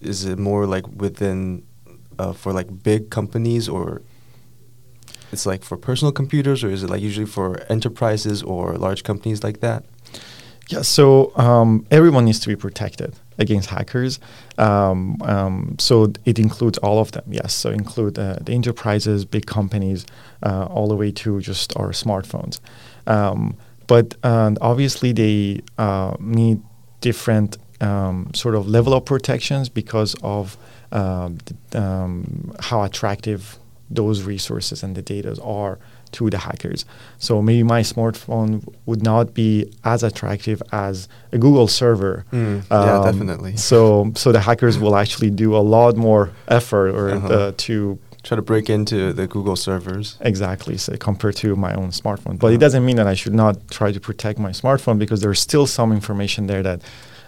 is 0.01 0.25
it 0.25 0.39
more 0.39 0.65
like 0.65 0.88
within 0.88 1.63
uh, 2.17 2.33
for 2.33 2.53
like 2.53 2.83
big 2.83 3.12
companies 3.12 3.69
or 3.69 4.01
it's 5.31 5.45
like 5.45 5.63
for 5.63 5.77
personal 5.77 6.12
computers 6.12 6.63
or 6.63 6.69
is 6.69 6.81
it 6.83 6.89
like 6.89 7.01
usually 7.01 7.25
for 7.25 7.62
enterprises 7.69 8.41
or 8.41 8.75
large 8.77 9.03
companies 9.03 9.43
like 9.43 9.59
that? 9.59 9.83
Yeah, 10.69 10.81
so 10.81 11.35
um, 11.38 11.85
everyone 11.91 12.25
needs 12.25 12.39
to 12.39 12.47
be 12.47 12.55
protected 12.55 13.13
against 13.38 13.70
hackers. 13.70 14.20
Um, 14.58 15.22
um, 15.22 15.75
so 15.80 16.13
it 16.25 16.39
includes 16.39 16.77
all 16.80 17.00
of 17.00 17.12
them, 17.12 17.25
yes. 17.27 17.54
So 17.54 17.70
include 17.70 18.18
uh, 18.18 18.38
the 18.42 18.54
enterprises, 18.54 19.25
big 19.25 19.46
companies, 19.46 20.06
uh, 20.44 20.65
all 20.65 20.88
the 20.88 20.96
way 20.96 21.12
to 21.12 21.42
just 21.42 21.75
our 21.77 21.89
smartphones. 21.89 22.60
Um, 23.08 23.58
but 23.88 24.15
uh, 24.24 24.51
obviously 24.62 25.12
they 25.12 25.62
uh, 25.77 26.15
need 26.20 26.62
different 27.01 27.58
um, 27.82 28.32
sort 28.34 28.56
of 28.56 28.68
level 28.68 28.94
of 28.94 29.06
protections 29.06 29.70
because 29.70 30.15
of 30.24 30.58
um, 30.92 31.38
um, 31.74 32.56
how 32.60 32.84
attractive 32.84 33.60
those 33.89 34.24
resources 34.24 34.82
and 34.84 34.96
the 34.96 35.01
data 35.01 35.38
are 35.44 35.77
to 36.15 36.29
the 36.29 36.38
hackers. 36.38 36.86
So 37.17 37.41
maybe 37.41 37.63
my 37.63 37.81
smartphone 37.81 38.67
would 38.86 39.03
not 39.03 39.34
be 39.34 39.72
as 39.84 40.03
attractive 40.03 40.62
as 40.72 41.07
a 41.31 41.38
Google 41.38 41.67
server. 41.67 42.25
Mm, 42.31 42.63
yeah, 42.69 43.00
um, 43.00 43.05
definitely. 43.05 43.57
So 43.57 44.12
so 44.15 44.31
the 44.31 44.39
hackers 44.39 44.77
will 44.77 44.95
actually 44.95 45.29
do 45.29 45.55
a 45.55 45.63
lot 45.75 45.95
more 45.95 46.31
effort 46.48 46.89
or 46.95 47.12
uh-huh. 47.12 47.27
uh, 47.27 47.51
to 47.57 48.00
try 48.24 48.36
to 48.36 48.41
break 48.41 48.69
into 48.69 49.13
the 49.13 49.27
Google 49.27 49.55
servers. 49.55 50.17
Exactly, 50.22 50.77
so 50.77 50.98
compared 50.98 51.36
to 51.38 51.55
my 51.55 51.74
own 51.75 51.89
smartphone. 51.91 52.39
But 52.39 52.48
uh-huh. 52.48 52.55
it 52.55 52.60
doesn't 52.60 52.84
mean 52.86 52.95
that 52.95 53.07
I 53.07 53.13
should 53.13 53.36
not 53.36 53.55
try 53.69 53.91
to 53.91 54.00
protect 54.00 54.39
my 54.39 54.51
smartphone 54.51 54.98
because 54.98 55.22
there's 55.22 55.39
still 55.39 55.67
some 55.67 55.91
information 55.91 56.48
there 56.48 56.63
that 56.63 56.81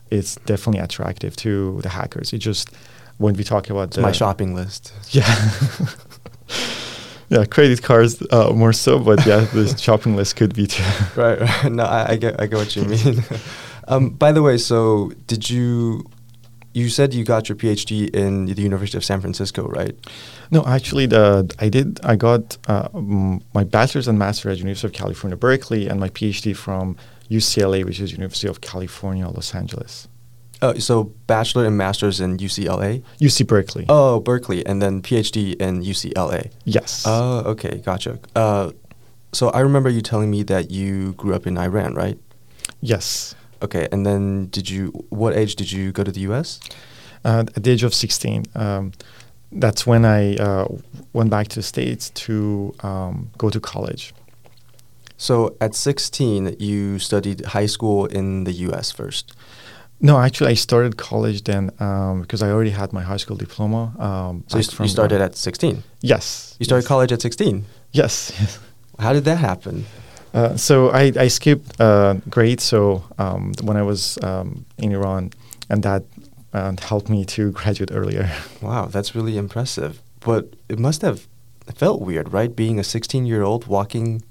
is 0.09 0.35
definitely 0.45 0.79
attractive 0.79 1.35
to 1.37 1.79
the 1.83 1.89
hackers. 1.89 2.33
It 2.33 2.39
just 2.39 2.69
when 3.17 3.33
we 3.35 3.43
talk 3.43 3.69
about 3.69 3.91
the, 3.91 4.01
my 4.01 4.11
shopping 4.11 4.55
list. 4.55 4.93
Yeah. 5.11 5.51
yeah, 7.29 7.45
credit 7.45 7.81
cards 7.81 8.23
uh, 8.31 8.51
more 8.53 8.73
so, 8.73 8.99
but 8.99 9.25
yeah, 9.25 9.41
the 9.41 9.75
shopping 9.77 10.15
list 10.15 10.35
could 10.35 10.53
be 10.53 10.67
too. 10.67 10.83
right, 11.15 11.39
right. 11.39 11.71
No, 11.71 11.83
I, 11.83 12.11
I, 12.11 12.15
get, 12.15 12.39
I 12.39 12.47
get 12.47 12.57
what 12.57 12.75
you 12.75 12.83
mean. 12.85 13.23
um, 13.87 14.09
by 14.09 14.31
the 14.31 14.41
way, 14.41 14.57
so 14.57 15.11
did 15.27 15.49
you? 15.49 16.05
You 16.73 16.89
said 16.89 17.11
you 17.11 17.23
got 17.23 17.49
your 17.49 17.55
PhD 17.55 18.07
in 18.13 18.45
the 18.45 18.61
University 18.61 18.97
of 18.97 19.03
San 19.03 19.19
Francisco, 19.19 19.67
right? 19.67 19.95
No, 20.51 20.63
actually, 20.65 21.07
the 21.07 21.51
I 21.57 21.69
did. 21.69 21.99
I 22.03 22.15
got 22.15 22.57
uh, 22.67 22.89
my 22.93 23.63
bachelor's 23.63 24.07
and 24.07 24.19
master's 24.19 24.51
at 24.53 24.57
University 24.59 24.85
of 24.85 24.93
California, 24.93 25.35
Berkeley, 25.35 25.87
and 25.87 25.99
my 25.99 26.09
PhD 26.09 26.55
from 26.55 26.95
UCLA, 27.31 27.83
which 27.83 27.99
is 27.99 28.11
University 28.11 28.47
of 28.47 28.61
California, 28.61 29.27
Los 29.27 29.55
Angeles. 29.55 30.07
Oh, 30.61 30.73
so 30.79 31.05
bachelor 31.27 31.65
and 31.65 31.77
master's 31.77 32.19
in 32.19 32.37
UCLA? 32.37 33.03
UC 33.19 33.45
Berkeley. 33.45 33.85
Oh, 33.89 34.19
Berkeley, 34.19 34.65
and 34.65 34.81
then 34.81 35.01
PhD 35.01 35.55
in 35.55 35.83
UCLA. 35.83 36.51
Yes. 36.65 37.03
Oh, 37.05 37.39
okay, 37.51 37.77
gotcha. 37.85 38.19
Uh, 38.35 38.71
so 39.33 39.49
I 39.49 39.59
remember 39.59 39.89
you 39.89 40.01
telling 40.01 40.31
me 40.31 40.43
that 40.43 40.71
you 40.71 41.13
grew 41.13 41.35
up 41.35 41.45
in 41.45 41.57
Iran, 41.57 41.93
right? 41.93 42.17
Yes. 42.81 43.35
Okay, 43.61 43.87
and 43.91 44.05
then 44.05 44.47
did 44.47 44.69
you? 44.69 44.87
What 45.09 45.35
age 45.35 45.55
did 45.55 45.71
you 45.71 45.91
go 45.91 46.03
to 46.03 46.11
the 46.11 46.21
U.S.? 46.21 46.59
Uh, 47.23 47.43
at 47.55 47.63
the 47.63 47.71
age 47.71 47.83
of 47.83 47.93
sixteen. 47.93 48.45
Um, 48.55 48.93
that's 49.51 49.87
when 49.87 50.05
I 50.05 50.35
uh, 50.35 50.67
went 51.13 51.29
back 51.29 51.47
to 51.49 51.55
the 51.55 51.63
states 51.63 52.09
to 52.11 52.73
um, 52.81 53.31
go 53.37 53.49
to 53.49 53.59
college. 53.59 54.13
So 55.17 55.55
at 55.59 55.73
16, 55.73 56.57
you 56.59 56.99
studied 56.99 57.45
high 57.45 57.65
school 57.65 58.05
in 58.05 58.43
the 58.43 58.51
U.S. 58.51 58.91
first. 58.91 59.33
No, 59.99 60.19
actually, 60.19 60.51
I 60.51 60.53
started 60.55 60.97
college 60.97 61.43
then 61.43 61.71
um, 61.79 62.21
because 62.21 62.43
I 62.43 62.51
already 62.51 62.69
had 62.69 62.93
my 62.93 63.01
high 63.01 63.17
school 63.17 63.35
diploma. 63.35 63.93
Um, 63.97 64.43
so 64.47 64.57
you, 64.57 64.63
st- 64.63 64.79
you, 64.79 64.87
started 64.87 65.21
at 65.21 65.35
16? 65.35 65.83
Yes. 66.01 66.55
You 66.59 66.65
started 66.65 66.83
yes. 66.83 66.87
college 66.87 67.11
at 67.11 67.21
16? 67.21 67.65
Yes. 67.93 68.31
yes. 68.39 68.59
How 68.99 69.13
did 69.13 69.25
that 69.25 69.37
happen? 69.37 69.85
Uh, 70.33 70.55
so 70.55 70.89
I, 70.91 71.11
I 71.17 71.27
skipped 71.29 71.81
uh, 71.81 72.15
grades. 72.29 72.63
So 72.63 73.03
um, 73.17 73.53
when 73.63 73.75
I 73.75 73.81
was 73.81 74.19
um, 74.21 74.65
in 74.77 74.91
Iran, 74.91 75.31
and 75.69 75.81
that 75.83 76.03
uh, 76.53 76.73
helped 76.79 77.09
me 77.09 77.25
to 77.25 77.51
graduate 77.59 77.91
earlier. 77.91 78.31
Wow, 78.61 78.85
that's 78.85 79.15
really 79.15 79.37
impressive. 79.37 80.01
But 80.19 80.53
it 80.69 80.79
must 80.79 81.01
have 81.01 81.27
felt 81.75 82.01
weird, 82.01 82.31
right? 82.31 82.55
Being 82.55 82.79
a 82.79 82.83
16 82.83 83.25
year 83.25 83.43
old 83.43 83.67
walking 83.67 84.21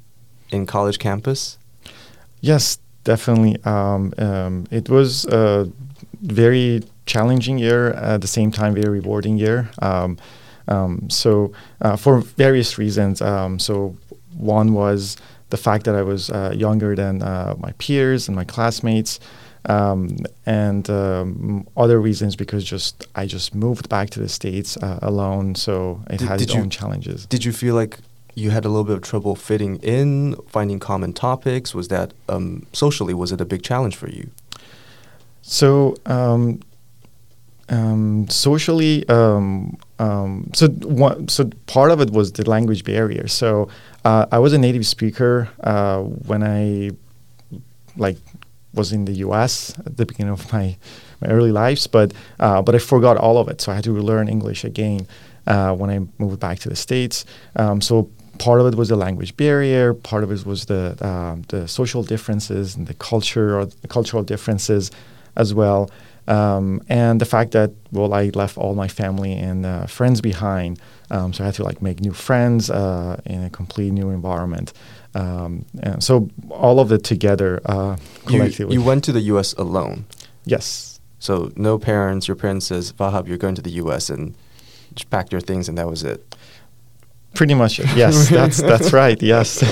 in 0.51 0.67
college 0.67 0.99
campus. 0.99 1.59
Yes, 2.41 2.79
definitely. 3.07 3.57
Um, 3.65 4.13
um, 4.19 4.67
it 4.71 4.91
was 4.91 5.25
a 5.27 5.71
very 6.21 6.83
challenging 7.07 7.57
year, 7.57 7.93
at 7.93 8.21
the 8.21 8.27
same 8.27 8.51
time, 8.51 8.75
very 8.75 8.91
rewarding 9.01 9.39
year. 9.39 9.71
Um, 9.81 10.19
um 10.69 11.09
so, 11.09 11.53
uh, 11.81 11.97
for 11.97 12.21
various 12.21 12.77
reasons. 12.77 13.23
Um, 13.23 13.59
so, 13.59 13.97
one 14.37 14.75
was 14.75 15.17
the 15.49 15.57
fact 15.57 15.85
that 15.85 15.95
I 15.95 16.03
was 16.03 16.29
uh, 16.31 16.53
younger 16.55 16.95
than 16.97 17.23
uh, 17.23 17.55
my 17.59 17.73
peers 17.79 18.29
and 18.29 18.35
my 18.37 18.45
classmates. 18.45 19.21
Um, 19.69 20.19
and 20.45 20.89
um, 20.91 21.67
other 21.77 21.99
reasons 22.01 22.37
because 22.37 22.63
just 22.63 23.05
I 23.17 23.27
just 23.27 23.53
moved 23.53 23.89
back 23.89 24.11
to 24.11 24.21
the 24.21 24.29
states 24.29 24.77
uh, 24.77 25.01
alone, 25.03 25.57
so 25.57 26.01
it 26.09 26.19
did, 26.19 26.29
had 26.29 26.39
did 26.39 26.45
its 26.45 26.55
you, 26.55 26.61
own 26.61 26.71
challenges. 26.71 27.27
Did 27.27 27.45
you 27.45 27.53
feel 27.53 27.75
like 27.75 27.99
you 28.37 28.51
had 28.51 28.65
a 28.65 28.69
little 28.69 28.85
bit 28.85 28.97
of 28.97 29.03
trouble 29.03 29.35
fitting 29.35 29.77
in, 29.77 30.37
finding 30.47 30.79
common 30.79 31.13
topics? 31.15 31.75
Was 31.75 31.89
that 31.89 32.13
um, 32.29 32.67
socially, 32.73 33.15
was 33.15 33.33
it 33.33 33.41
a 33.41 33.47
big 33.47 33.63
challenge 33.63 33.97
for 33.97 34.09
you? 34.09 34.31
So, 35.41 35.97
um, 36.05 36.61
um, 37.71 38.29
socially, 38.29 39.09
um, 39.09 39.79
um, 39.99 40.51
so 40.55 40.69
one, 40.69 41.29
so 41.29 41.51
part 41.67 41.91
of 41.91 42.01
it 42.01 42.11
was 42.11 42.33
the 42.33 42.49
language 42.49 42.85
barrier. 42.85 43.27
So 43.27 43.69
uh, 44.05 44.27
I 44.31 44.39
was 44.39 44.53
a 44.53 44.59
native 44.59 44.87
speaker 44.87 45.49
uh, 45.61 46.03
when 46.03 46.43
I 46.45 46.91
like 47.97 48.19
was 48.75 48.93
in 48.93 49.07
the 49.07 49.15
U.S. 49.15 49.73
at 49.87 49.97
the 49.97 50.05
beginning 50.05 50.35
of 50.35 50.53
my 50.53 50.77
my 51.23 51.29
early 51.29 51.51
lives, 51.53 51.87
but 51.87 52.13
uh, 52.39 52.61
but 52.61 52.75
I 52.75 52.79
forgot 52.79 53.17
all 53.17 53.39
of 53.39 53.49
it. 53.49 53.63
So 53.63 53.73
I 53.73 53.77
had 53.77 53.85
to 53.85 53.93
relearn 53.93 54.29
English 54.29 54.65
again 54.65 55.07
uh, 55.47 55.75
when 55.75 55.91
I 55.91 56.01
moved 56.19 56.41
back 56.41 56.59
to 56.61 56.69
the 56.69 56.77
states. 56.77 57.25
Um, 57.57 57.81
so 57.81 58.11
part 58.39 58.61
of 58.61 58.67
it 58.67 58.75
was 58.75 58.89
the 58.89 58.97
language 58.97 59.37
barrier, 59.37 59.95
part 59.95 60.25
of 60.25 60.31
it 60.31 60.47
was 60.47 60.67
the 60.67 60.97
um, 61.07 61.43
the 61.49 61.67
social 61.69 62.03
differences 62.03 62.77
and 62.77 62.87
the 62.87 62.95
culture 62.95 63.59
or 63.59 63.67
the 63.67 63.89
cultural 63.89 64.23
differences 64.23 64.91
as 65.37 65.53
well, 65.53 65.91
um, 66.29 66.83
and 66.89 67.21
the 67.21 67.25
fact 67.25 67.53
that 67.53 67.71
well 67.93 68.13
I 68.13 68.31
left 68.35 68.57
all 68.59 68.75
my 68.75 68.89
family 68.89 69.33
and 69.33 69.67
uh, 69.67 69.87
friends 69.87 70.21
behind, 70.21 70.81
um, 71.11 71.33
so 71.33 71.45
I 71.45 71.47
had 71.47 71.55
to 71.55 71.65
like 71.65 71.83
make 71.83 72.01
new 72.01 72.13
friends 72.13 72.71
uh, 72.71 73.21
in 73.27 73.43
a 73.45 73.51
complete 73.51 73.93
new 73.93 74.11
environment. 74.11 74.73
Um, 75.15 75.65
and 75.83 76.05
so 76.05 76.29
all 76.51 76.79
of 76.79 76.93
it 76.93 77.03
together 77.03 77.61
uh, 77.65 77.97
collectively. 78.27 78.75
You, 78.75 78.81
you 78.81 78.87
went 78.87 79.03
to 79.05 79.13
the 79.13 79.23
U.S. 79.33 79.55
alone. 79.55 80.05
Yes. 80.45 81.01
So 81.19 81.51
no 81.57 81.79
parents. 81.79 82.29
Your 82.29 82.37
parents 82.37 82.67
says, 82.67 82.93
"Vahab, 82.93 83.27
you're 83.27 83.39
going 83.39 83.55
to 83.55 83.63
the 83.63 83.73
U.S." 83.83 84.11
and 84.11 84.35
just 84.97 85.11
packed 85.11 85.31
your 85.31 85.41
things 85.41 85.69
and 85.69 85.79
that 85.79 85.87
was 85.87 86.03
it. 86.03 86.35
Pretty 87.37 87.55
much, 87.55 87.79
yes. 87.95 88.29
that's 88.39 88.59
that's 88.63 88.93
right. 88.93 89.21
Yes, 89.23 89.63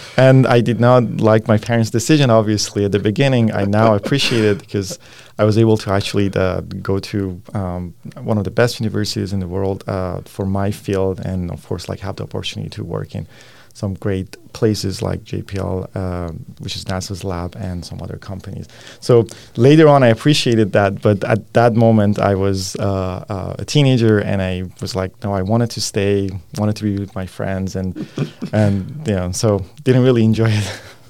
and 0.16 0.46
I 0.46 0.60
did 0.60 0.80
not 0.80 1.20
like 1.20 1.46
my 1.46 1.58
parents' 1.58 1.90
decision. 1.90 2.28
Obviously, 2.28 2.84
at 2.84 2.92
the 2.92 2.98
beginning, 2.98 3.52
I 3.52 3.64
now 3.64 3.94
appreciate 3.94 4.44
it 4.44 4.58
because 4.58 4.98
I 5.38 5.44
was 5.44 5.56
able 5.56 5.76
to 5.78 5.92
actually 5.92 6.32
uh, 6.34 6.60
go 6.60 6.98
to 6.98 7.40
um, 7.54 7.94
one 8.20 8.36
of 8.38 8.44
the 8.44 8.50
best 8.50 8.80
universities 8.80 9.32
in 9.32 9.38
the 9.38 9.46
world 9.46 9.84
uh, 9.86 10.22
for 10.22 10.44
my 10.44 10.72
field, 10.72 11.20
and 11.20 11.50
of 11.50 11.64
course, 11.66 11.88
like 11.88 12.00
have 12.00 12.16
the 12.16 12.24
opportunity 12.24 12.70
to 12.70 12.84
work 12.84 13.14
in 13.14 13.26
some 13.78 13.94
great 13.94 14.36
places 14.52 15.02
like 15.02 15.20
JPL, 15.22 15.88
uh, 15.94 16.32
which 16.58 16.74
is 16.74 16.84
NASA's 16.84 17.22
lab, 17.22 17.54
and 17.56 17.84
some 17.84 18.02
other 18.02 18.16
companies. 18.16 18.66
So 19.00 19.26
later 19.56 19.86
on, 19.88 20.02
I 20.02 20.08
appreciated 20.08 20.72
that, 20.72 21.00
but 21.00 21.22
at 21.22 21.52
that 21.52 21.74
moment, 21.74 22.18
I 22.18 22.34
was 22.34 22.74
uh, 22.76 23.24
uh, 23.28 23.54
a 23.58 23.64
teenager, 23.64 24.18
and 24.18 24.42
I 24.42 24.64
was 24.80 24.96
like, 24.96 25.12
no, 25.22 25.32
I 25.32 25.42
wanted 25.42 25.70
to 25.76 25.80
stay, 25.80 26.30
wanted 26.56 26.74
to 26.76 26.84
be 26.84 26.98
with 26.98 27.14
my 27.14 27.26
friends, 27.26 27.76
and 27.76 27.94
and 28.52 29.06
you 29.06 29.14
know, 29.14 29.30
so 29.32 29.64
didn't 29.84 30.02
really 30.02 30.24
enjoy 30.24 30.50
it. 30.50 30.66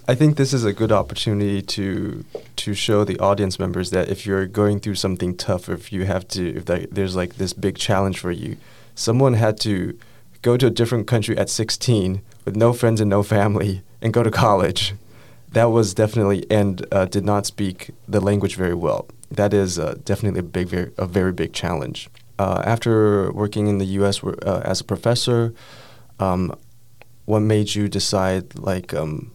I 0.07 0.15
think 0.15 0.37
this 0.37 0.53
is 0.53 0.65
a 0.65 0.73
good 0.73 0.93
opportunity 0.93 1.63
to 1.77 2.25
to 2.57 2.75
show 2.75 3.05
the 3.05 3.19
audience 3.19 3.59
members 3.59 3.91
that 3.91 4.09
if 4.09 4.27
you're 4.27 4.47
going 4.47 4.81
through 4.81 4.97
something 4.97 5.37
tough, 5.37 5.69
if 5.69 5.91
you 5.93 6.05
have 6.05 6.29
to, 6.29 6.43
if 6.59 6.65
there's 6.91 7.17
like 7.17 7.37
this 7.37 7.53
big 7.55 7.79
challenge 7.79 8.19
for 8.19 8.31
you, 8.31 8.57
someone 8.95 9.35
had 9.35 9.59
to 9.61 9.99
go 10.43 10.57
to 10.57 10.67
a 10.67 10.71
different 10.71 11.07
country 11.07 11.37
at 11.37 11.51
16 11.51 12.23
with 12.49 12.57
no 12.57 12.73
friends 12.73 12.99
and 12.99 13.11
no 13.11 13.23
family 13.23 13.83
and 14.00 14.14
go 14.14 14.23
to 14.23 14.31
college. 14.31 14.95
That 15.52 15.67
was 15.67 15.93
definitely 15.93 16.50
and 16.50 16.85
uh, 16.90 17.05
did 17.05 17.25
not 17.25 17.45
speak 17.45 17.90
the 18.07 18.21
language 18.21 18.57
very 18.57 18.75
well. 18.75 19.07
That 19.31 19.52
is 19.52 19.78
uh, 19.78 19.97
definitely 20.02 20.40
a 20.40 20.45
big, 20.45 20.69
very, 20.69 20.90
a 20.97 21.07
very 21.07 21.33
big 21.33 21.52
challenge. 21.52 22.09
Uh, 22.38 22.62
after 22.64 23.31
working 23.33 23.67
in 23.67 23.76
the 23.76 23.85
U.S. 24.00 24.25
Uh, 24.25 24.62
as 24.64 24.81
a 24.81 24.85
professor, 24.85 25.52
um, 26.19 26.55
what 27.26 27.40
made 27.40 27.75
you 27.75 27.87
decide 27.87 28.59
like 28.59 28.95
um, 28.95 29.31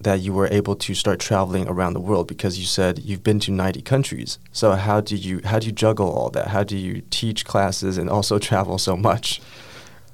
that 0.00 0.20
you 0.20 0.32
were 0.32 0.48
able 0.48 0.76
to 0.76 0.94
start 0.94 1.20
traveling 1.20 1.68
around 1.68 1.92
the 1.92 2.00
world? 2.00 2.28
Because 2.28 2.58
you 2.58 2.64
said 2.64 3.00
you've 3.00 3.22
been 3.22 3.40
to 3.40 3.50
90 3.50 3.82
countries. 3.82 4.38
So 4.52 4.72
how 4.72 5.02
do 5.02 5.16
you 5.16 5.42
how 5.44 5.58
do 5.58 5.66
you 5.66 5.72
juggle 5.72 6.10
all 6.10 6.30
that? 6.30 6.48
How 6.48 6.62
do 6.64 6.78
you 6.78 7.02
teach 7.10 7.44
classes 7.44 7.98
and 7.98 8.08
also 8.08 8.38
travel 8.50 8.78
so 8.78 8.96
much? 8.96 9.42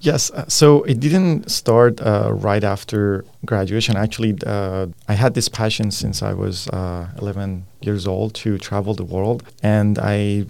Yes, 0.00 0.31
uh, 0.31 0.45
so 0.49 0.85
it 0.85 1.00
didn't 1.00 1.50
start 1.50 2.00
uh, 2.00 2.33
right 2.33 2.62
after 2.62 3.25
graduation. 3.45 3.97
Actually, 3.97 4.37
uh, 4.47 4.87
I 5.09 5.14
had 5.14 5.35
this 5.35 5.49
passion 5.49 5.90
since 5.90 6.23
I 6.23 6.35
was 6.35 6.69
uh, 6.69 7.09
11 7.19 7.67
years 7.81 8.07
old 8.07 8.35
to 8.35 8.59
travel 8.59 8.95
the 8.95 9.05
world, 9.05 9.43
and 9.62 9.99
I 9.99 10.47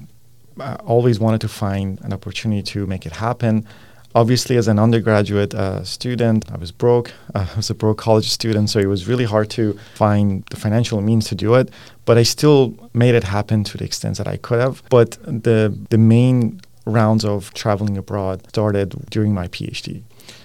uh, 0.61 0.77
always 0.85 1.19
wanted 1.19 1.41
to 1.43 1.49
find 1.49 1.99
an 2.03 2.13
opportunity 2.13 2.63
to 2.63 2.87
make 2.87 3.07
it 3.07 3.13
happen. 3.13 3.67
Obviously, 4.15 4.57
as 4.57 4.69
an 4.69 4.79
undergraduate 4.79 5.55
student, 5.87 6.51
I 6.51 6.57
was 6.57 6.73
broke. 6.73 7.13
I 7.35 7.47
was 7.57 7.71
a 7.71 7.75
broke 7.75 7.99
college 7.99 8.29
student, 8.31 8.69
so 8.69 8.79
it 8.79 8.87
was 8.87 9.07
really 9.07 9.25
hard 9.25 9.49
to 9.51 9.79
find 9.95 10.45
the 10.51 10.57
financial 10.57 11.01
means 11.01 11.27
to 11.29 11.35
do 11.35 11.55
it. 11.55 11.71
But 12.05 12.19
I 12.19 12.23
still 12.23 12.75
made 12.95 13.15
it 13.15 13.25
happen 13.25 13.65
to 13.65 13.79
the 13.79 13.85
extent 13.85 14.17
that 14.19 14.27
I 14.27 14.37
could 14.37 14.61
have. 14.61 14.83
But 14.91 15.19
the 15.25 15.75
the 15.91 15.99
main 15.99 16.61
rounds 16.89 17.25
of 17.25 17.53
traveling 17.55 17.97
abroad 17.97 18.49
started 18.49 18.95
during 19.11 19.35
my 19.35 19.49
PhD. 19.49 20.03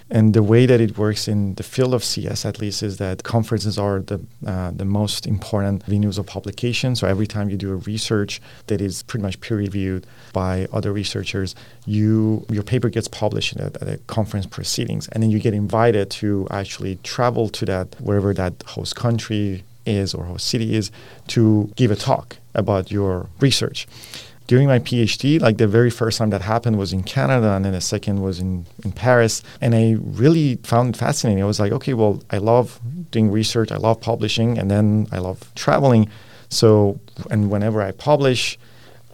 And 0.09 0.33
the 0.33 0.43
way 0.43 0.65
that 0.65 0.79
it 0.79 0.97
works 0.97 1.27
in 1.27 1.55
the 1.55 1.63
field 1.63 1.93
of 1.93 2.03
CS, 2.03 2.45
at 2.45 2.59
least, 2.59 2.83
is 2.83 2.97
that 2.97 3.23
conferences 3.23 3.79
are 3.79 3.99
the 4.01 4.19
uh, 4.45 4.71
the 4.71 4.85
most 4.85 5.25
important 5.25 5.85
venues 5.87 6.19
of 6.19 6.27
publication. 6.27 6.95
So 6.95 7.07
every 7.07 7.25
time 7.25 7.49
you 7.49 7.57
do 7.57 7.71
a 7.71 7.77
research 7.77 8.41
that 8.67 8.79
is 8.79 9.01
pretty 9.03 9.23
much 9.23 9.39
peer 9.39 9.57
reviewed 9.57 10.05
by 10.31 10.67
other 10.71 10.91
researchers, 10.93 11.55
you 11.85 12.45
your 12.49 12.63
paper 12.63 12.89
gets 12.89 13.07
published 13.07 13.57
at, 13.57 13.81
at 13.81 13.87
a 13.87 13.97
conference 14.05 14.45
proceedings, 14.45 15.07
and 15.09 15.23
then 15.23 15.31
you 15.31 15.39
get 15.39 15.53
invited 15.53 16.11
to 16.21 16.47
actually 16.51 16.97
travel 16.97 17.49
to 17.49 17.65
that 17.65 17.95
wherever 17.99 18.33
that 18.33 18.53
host 18.67 18.95
country 18.95 19.63
is 19.85 20.13
or 20.13 20.25
host 20.25 20.47
city 20.47 20.75
is 20.75 20.91
to 21.27 21.71
give 21.75 21.91
a 21.91 21.95
talk 21.95 22.37
about 22.53 22.91
your 22.91 23.27
research 23.39 23.87
during 24.47 24.67
my 24.67 24.79
PhD, 24.79 25.39
like 25.39 25.57
the 25.57 25.67
very 25.67 25.89
first 25.89 26.17
time 26.17 26.29
that 26.31 26.41
happened 26.41 26.77
was 26.77 26.91
in 26.91 27.03
Canada, 27.03 27.53
and 27.53 27.63
then 27.65 27.73
the 27.73 27.81
second 27.81 28.21
was 28.21 28.39
in, 28.39 28.65
in 28.83 28.91
Paris. 28.91 29.41
And 29.61 29.73
I 29.73 29.95
really 29.99 30.55
found 30.63 30.95
it 30.95 30.97
fascinating. 30.97 31.41
I 31.41 31.45
was 31.45 31.59
like, 31.59 31.71
okay, 31.71 31.93
well, 31.93 32.21
I 32.29 32.39
love 32.39 32.79
doing 33.11 33.31
research, 33.31 33.71
I 33.71 33.77
love 33.77 34.01
publishing, 34.01 34.57
and 34.57 34.69
then 34.69 35.07
I 35.11 35.19
love 35.19 35.53
traveling. 35.55 36.09
So, 36.49 36.99
and 37.31 37.49
whenever 37.49 37.81
I 37.81 37.91
publish, 37.91 38.59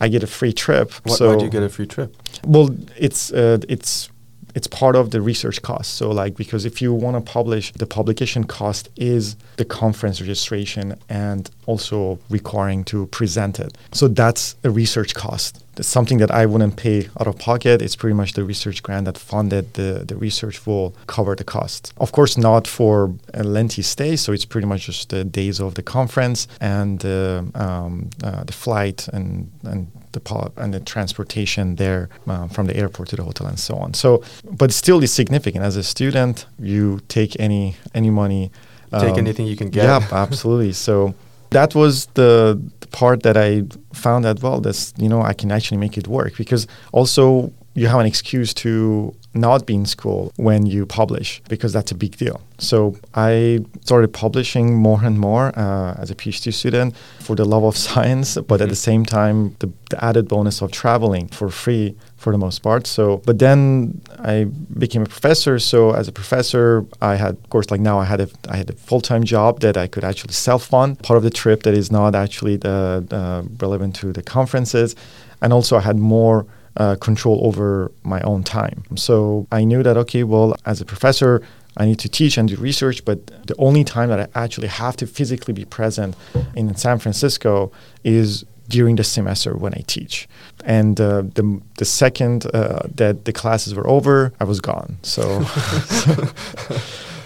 I 0.01 0.07
get 0.07 0.23
a 0.23 0.27
free 0.27 0.53
trip. 0.53 0.93
What, 1.03 1.17
so, 1.17 1.29
why 1.29 1.39
do 1.39 1.45
you 1.45 1.51
get 1.51 1.63
a 1.63 1.69
free 1.69 1.87
trip? 1.87 2.15
Well, 2.43 2.75
it's 2.97 3.31
uh, 3.31 3.59
it's 3.67 4.09
it's 4.55 4.67
part 4.67 4.95
of 4.95 5.11
the 5.11 5.21
research 5.21 5.61
cost. 5.61 5.95
So, 5.95 6.09
like, 6.09 6.35
because 6.35 6.65
if 6.65 6.81
you 6.81 6.93
want 6.93 7.15
to 7.15 7.31
publish, 7.31 7.71
the 7.73 7.85
publication 7.85 8.43
cost 8.43 8.89
is 8.95 9.35
the 9.57 9.65
conference 9.65 10.19
registration 10.19 10.95
and 11.09 11.49
also 11.65 12.19
requiring 12.29 12.83
to 12.85 13.05
present 13.07 13.59
it. 13.59 13.77
So, 13.91 14.07
that's 14.07 14.55
a 14.63 14.69
research 14.69 15.13
cost. 15.13 15.63
It's 15.79 15.87
something 15.87 16.19
that 16.19 16.31
I 16.31 16.45
wouldn't 16.45 16.75
pay 16.75 17.09
out 17.19 17.27
of 17.27 17.37
pocket. 17.39 17.81
It's 17.81 17.95
pretty 17.95 18.13
much 18.13 18.33
the 18.33 18.43
research 18.43 18.83
grant 18.83 19.05
that 19.05 19.17
funded 19.17 19.73
the, 19.73 20.03
the 20.05 20.15
research 20.15 20.65
will 20.67 20.93
cover 21.07 21.35
the 21.35 21.43
cost. 21.43 21.93
Of 21.97 22.11
course, 22.11 22.37
not 22.37 22.67
for 22.67 23.13
a 23.33 23.43
lengthy 23.43 23.81
stay. 23.81 24.15
So, 24.15 24.33
it's 24.33 24.45
pretty 24.45 24.67
much 24.67 24.85
just 24.85 25.09
the 25.09 25.23
days 25.23 25.59
of 25.59 25.75
the 25.75 25.83
conference 25.83 26.47
and 26.59 27.05
uh, 27.05 27.43
um, 27.55 28.09
uh, 28.23 28.43
the 28.43 28.53
flight 28.53 29.07
and, 29.09 29.51
and 29.63 29.91
the 30.11 30.51
and 30.57 30.73
the 30.73 30.79
transportation 30.79 31.75
there 31.75 32.09
uh, 32.27 32.47
from 32.47 32.67
the 32.67 32.75
airport 32.75 33.09
to 33.09 33.15
the 33.15 33.23
hotel 33.23 33.47
and 33.47 33.59
so 33.59 33.75
on. 33.75 33.93
So, 33.93 34.23
but 34.43 34.71
still, 34.71 35.03
it's 35.03 35.13
significant. 35.13 35.63
As 35.63 35.75
a 35.75 35.83
student, 35.83 36.45
you 36.59 37.01
take 37.07 37.39
any 37.39 37.75
any 37.93 38.09
money, 38.09 38.51
um, 38.91 39.01
take 39.01 39.17
anything 39.17 39.45
you 39.45 39.55
can 39.55 39.69
get. 39.69 39.83
Yeah, 39.83 40.07
absolutely. 40.11 40.73
So 40.73 41.13
that 41.51 41.75
was 41.75 42.05
the, 42.13 42.61
the 42.79 42.87
part 42.87 43.23
that 43.23 43.37
I 43.37 43.63
found 43.93 44.25
that 44.25 44.41
well, 44.41 44.61
that's 44.61 44.93
you 44.97 45.09
know 45.09 45.21
I 45.21 45.33
can 45.33 45.51
actually 45.51 45.77
make 45.77 45.97
it 45.97 46.07
work 46.07 46.35
because 46.37 46.67
also 46.91 47.51
you 47.73 47.87
have 47.87 47.99
an 47.99 48.05
excuse 48.05 48.53
to 48.55 49.15
not 49.33 49.65
be 49.65 49.75
in 49.75 49.85
school 49.85 50.31
when 50.37 50.65
you 50.65 50.85
publish 50.85 51.41
because 51.49 51.71
that's 51.71 51.91
a 51.91 51.95
big 51.95 52.17
deal. 52.17 52.41
So 52.57 52.97
I 53.13 53.63
started 53.81 54.11
publishing 54.11 54.75
more 54.75 55.03
and 55.03 55.19
more 55.19 55.57
uh, 55.57 55.95
as 55.99 56.09
a 56.09 56.15
PhD 56.15 56.53
student 56.53 56.95
for 57.19 57.35
the 57.35 57.45
love 57.45 57.63
of 57.63 57.77
science, 57.87 58.35
but 58.35 58.43
mm-hmm. 58.43 58.63
at 58.63 58.69
the 58.69 58.75
same 58.75 59.05
time, 59.05 59.55
the, 59.59 59.71
the, 59.89 60.03
added 60.03 60.27
bonus 60.27 60.61
of 60.61 60.71
traveling 60.71 61.27
for 61.27 61.49
free 61.49 61.95
for 62.17 62.31
the 62.31 62.37
most 62.37 62.59
part. 62.59 62.87
So, 62.87 63.17
but 63.25 63.39
then 63.39 64.01
I 64.17 64.45
became 64.77 65.03
a 65.03 65.05
professor. 65.05 65.59
So 65.59 65.91
as 65.91 66.07
a 66.07 66.11
professor, 66.11 66.85
I 67.01 67.15
had, 67.15 67.35
of 67.35 67.49
course, 67.49 67.69
like 67.69 67.81
now 67.81 67.99
I 67.99 68.05
had 68.05 68.21
a 68.21 68.29
I 68.49 68.57
had 68.57 68.69
a 68.69 68.73
full 68.73 69.01
time 69.01 69.23
job 69.23 69.59
that 69.61 69.77
I 69.77 69.87
could 69.87 70.03
actually 70.03 70.33
self 70.33 70.65
fund 70.65 70.99
part 70.99 71.17
of 71.17 71.23
the 71.23 71.29
trip 71.29 71.63
that 71.63 71.73
is 71.73 71.91
not 71.91 72.15
actually 72.15 72.57
the, 72.57 73.05
uh, 73.11 73.43
relevant 73.59 73.95
to 73.97 74.11
the 74.11 74.23
conferences, 74.23 74.95
and 75.41 75.53
also 75.53 75.77
I 75.77 75.81
had 75.81 75.97
more 75.97 76.45
uh, 76.77 76.95
control 76.95 77.41
over 77.45 77.91
my 78.03 78.21
own 78.21 78.43
time. 78.43 78.83
So 78.95 79.47
I 79.51 79.63
knew 79.63 79.83
that, 79.83 79.97
okay, 79.97 80.23
well, 80.23 80.55
as 80.65 80.81
a 80.81 80.85
professor, 80.85 81.41
I 81.77 81.85
need 81.85 81.99
to 81.99 82.09
teach 82.09 82.37
and 82.37 82.49
do 82.49 82.55
research, 82.57 83.05
but 83.05 83.27
the 83.47 83.55
only 83.57 83.83
time 83.83 84.09
that 84.09 84.19
I 84.19 84.43
actually 84.43 84.67
have 84.67 84.97
to 84.97 85.07
physically 85.07 85.53
be 85.53 85.65
present 85.65 86.15
in 86.55 86.75
San 86.75 86.99
Francisco 86.99 87.71
is 88.03 88.43
during 88.67 88.95
the 88.97 89.03
semester 89.03 89.55
when 89.55 89.73
I 89.73 89.83
teach. 89.87 90.27
And 90.63 90.99
uh, 91.01 91.23
the, 91.33 91.61
the 91.77 91.85
second 91.85 92.45
uh, 92.53 92.81
that 92.95 93.25
the 93.25 93.33
classes 93.33 93.73
were 93.73 93.87
over, 93.87 94.31
I 94.39 94.43
was 94.43 94.59
gone. 94.61 94.97
So, 95.01 95.21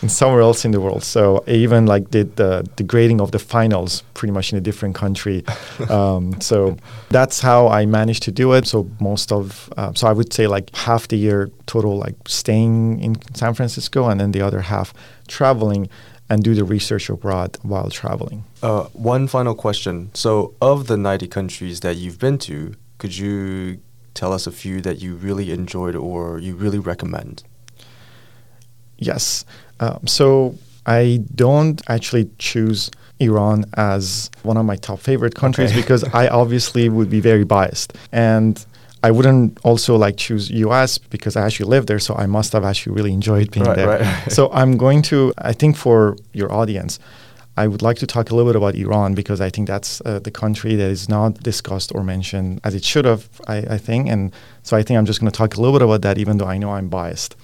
so 0.09 0.23
somewhere 0.23 0.41
else 0.41 0.65
in 0.65 0.71
the 0.71 0.79
world. 0.79 1.03
So 1.03 1.43
I 1.47 1.51
even 1.51 1.85
like 1.85 2.09
did 2.09 2.35
the, 2.37 2.67
the 2.77 2.83
grading 2.83 3.21
of 3.21 3.31
the 3.31 3.39
finals 3.39 4.03
pretty 4.13 4.31
much 4.31 4.51
in 4.51 4.57
a 4.57 4.61
different 4.61 4.95
country. 4.95 5.43
Um, 5.89 6.39
so 6.39 6.77
that's 7.09 7.41
how 7.41 7.67
I 7.67 7.85
managed 7.85 8.23
to 8.23 8.31
do 8.31 8.53
it. 8.53 8.65
So 8.65 8.89
most 8.99 9.31
of, 9.31 9.71
uh, 9.77 9.93
so 9.93 10.07
I 10.07 10.13
would 10.13 10.33
say 10.33 10.47
like 10.47 10.73
half 10.75 11.07
the 11.07 11.17
year 11.17 11.51
total, 11.65 11.97
like 11.97 12.15
staying 12.27 12.99
in 12.99 13.15
San 13.35 13.53
Francisco, 13.53 14.07
and 14.07 14.19
then 14.19 14.31
the 14.31 14.41
other 14.41 14.61
half 14.61 14.93
traveling 15.27 15.89
and 16.29 16.43
do 16.43 16.55
the 16.55 16.63
research 16.63 17.09
abroad 17.09 17.57
while 17.61 17.89
traveling. 17.89 18.43
Uh, 18.61 18.85
one 18.93 19.27
final 19.27 19.53
question. 19.53 20.09
So, 20.13 20.55
of 20.61 20.87
the 20.87 20.97
90 20.97 21.27
countries 21.27 21.81
that 21.81 21.95
you've 21.97 22.19
been 22.19 22.37
to, 22.39 22.75
could 22.97 23.17
you 23.17 23.79
tell 24.13 24.31
us 24.31 24.47
a 24.47 24.51
few 24.51 24.81
that 24.81 25.01
you 25.01 25.15
really 25.15 25.51
enjoyed 25.51 25.95
or 25.95 26.39
you 26.39 26.55
really 26.55 26.79
recommend? 26.79 27.43
Yes. 28.97 29.45
Um, 29.79 30.05
so 30.07 30.57
I 30.85 31.23
don't 31.33 31.81
actually 31.87 32.29
choose 32.37 32.91
Iran 33.19 33.65
as 33.75 34.29
one 34.43 34.57
of 34.57 34.65
my 34.65 34.75
top 34.75 34.99
favorite 34.99 35.35
countries 35.35 35.71
okay. 35.71 35.81
because 35.81 36.03
I 36.03 36.27
obviously 36.41 36.89
would 36.89 37.09
be 37.09 37.19
very 37.19 37.43
biased. 37.43 37.93
And 38.11 38.63
I 39.03 39.11
wouldn't 39.11 39.59
also 39.63 39.97
like 39.97 40.17
choose 40.17 40.49
US 40.49 40.97
because 40.97 41.35
I 41.35 41.45
actually 41.45 41.69
live 41.69 41.87
there, 41.87 41.99
so 41.99 42.15
I 42.15 42.25
must 42.25 42.53
have 42.53 42.63
actually 42.63 42.95
really 42.95 43.11
enjoyed 43.11 43.51
being 43.51 43.65
right, 43.65 43.75
there. 43.75 43.87
Right. 43.87 44.31
so 44.31 44.49
I'm 44.51 44.77
going 44.77 45.01
to, 45.03 45.33
I 45.37 45.53
think 45.53 45.75
for 45.75 46.15
your 46.31 46.51
audience, 46.51 46.99
I 47.55 47.67
would 47.67 47.81
like 47.81 47.97
to 47.97 48.07
talk 48.07 48.31
a 48.31 48.35
little 48.35 48.51
bit 48.51 48.55
about 48.55 48.75
Iran 48.75 49.13
because 49.13 49.39
I 49.39 49.49
think 49.49 49.67
that's 49.67 50.01
uh, 50.01 50.19
the 50.19 50.31
country 50.31 50.75
that 50.75 50.89
is 50.89 51.07
not 51.07 51.43
discussed 51.43 51.91
or 51.93 52.03
mentioned 52.03 52.61
as 52.63 52.73
it 52.73 52.83
should 52.83 53.05
have, 53.05 53.29
I, 53.47 53.57
I 53.57 53.77
think. 53.77 54.07
And 54.07 54.33
so 54.63 54.75
I 54.75 54.83
think 54.83 54.97
I'm 54.97 55.05
just 55.05 55.19
going 55.19 55.31
to 55.31 55.37
talk 55.37 55.55
a 55.55 55.61
little 55.61 55.77
bit 55.77 55.83
about 55.83 56.01
that, 56.01 56.17
even 56.17 56.37
though 56.37 56.47
I 56.47 56.57
know 56.57 56.71
I'm 56.71 56.89
biased. 56.89 57.35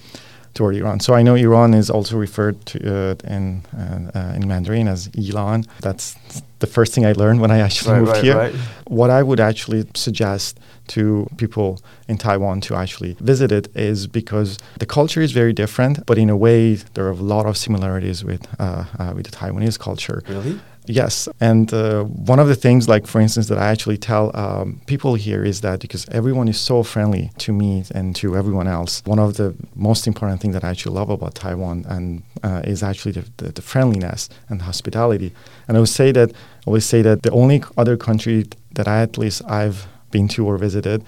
Toward 0.54 0.74
Iran. 0.76 1.00
So 1.00 1.14
I 1.14 1.22
know 1.22 1.34
Iran 1.36 1.74
is 1.74 1.90
also 1.90 2.16
referred 2.16 2.56
to 2.66 2.78
uh, 2.78 3.14
in 3.34 3.62
uh, 3.76 4.10
uh, 4.18 4.36
in 4.36 4.48
Mandarin 4.48 4.88
as 4.88 5.08
Ilan. 5.10 5.66
That's 5.80 6.14
the 6.58 6.66
first 6.66 6.92
thing 6.94 7.06
I 7.06 7.12
learned 7.12 7.40
when 7.40 7.50
I 7.50 7.58
actually 7.66 7.92
Right, 7.92 8.00
moved 8.00 8.12
right, 8.12 8.24
here. 8.24 8.36
right. 8.36 8.54
What 8.86 9.10
I 9.10 9.22
would 9.22 9.40
actually 9.40 9.84
suggest 9.94 10.58
to 10.88 11.26
people 11.36 11.80
in 12.08 12.18
Taiwan 12.18 12.60
to 12.62 12.74
actually 12.74 13.16
visit 13.20 13.52
it 13.52 13.68
is 13.76 14.06
because 14.08 14.58
the 14.80 14.86
culture 14.86 15.22
is 15.22 15.32
very 15.32 15.52
different, 15.52 16.04
but 16.06 16.18
in 16.18 16.28
a 16.30 16.36
way 16.36 16.74
there 16.94 17.06
are 17.06 17.10
a 17.12 17.24
lot 17.34 17.46
of 17.46 17.56
similarities 17.56 18.24
with 18.24 18.42
uh, 18.58 18.84
uh, 18.98 19.12
with 19.14 19.24
the 19.26 19.36
Taiwanese 19.40 19.78
culture. 19.78 20.22
Really? 20.28 20.58
Yes, 20.90 21.28
and 21.40 21.72
uh, 21.72 22.02
one 22.02 22.40
of 22.40 22.48
the 22.48 22.56
things, 22.56 22.88
like 22.88 23.06
for 23.06 23.20
instance, 23.20 23.46
that 23.48 23.58
I 23.58 23.68
actually 23.68 23.96
tell 23.96 24.36
um, 24.36 24.80
people 24.86 25.14
here 25.14 25.44
is 25.44 25.60
that 25.60 25.80
because 25.80 26.08
everyone 26.08 26.48
is 26.48 26.58
so 26.58 26.82
friendly 26.82 27.30
to 27.38 27.52
me 27.52 27.84
and 27.94 28.16
to 28.16 28.36
everyone 28.36 28.66
else, 28.66 29.02
one 29.04 29.20
of 29.20 29.36
the 29.36 29.54
most 29.76 30.06
important 30.06 30.40
things 30.40 30.54
that 30.54 30.64
I 30.64 30.70
actually 30.70 30.96
love 30.96 31.08
about 31.08 31.34
Taiwan 31.36 31.84
and 31.88 32.22
uh, 32.42 32.62
is 32.64 32.82
actually 32.82 33.12
the, 33.12 33.24
the, 33.36 33.52
the 33.52 33.62
friendliness 33.62 34.28
and 34.48 34.62
hospitality. 34.62 35.32
And 35.68 35.76
I 35.76 35.80
would 35.80 35.88
say 35.88 36.10
that 36.12 36.30
I 36.32 36.34
always 36.66 36.86
say 36.86 37.02
that 37.02 37.22
the 37.22 37.30
only 37.30 37.62
other 37.76 37.96
country 37.96 38.46
that 38.72 38.88
I 38.88 39.02
at 39.02 39.16
least 39.16 39.42
I've 39.46 39.86
been 40.10 40.26
to 40.28 40.46
or 40.46 40.58
visited 40.58 41.04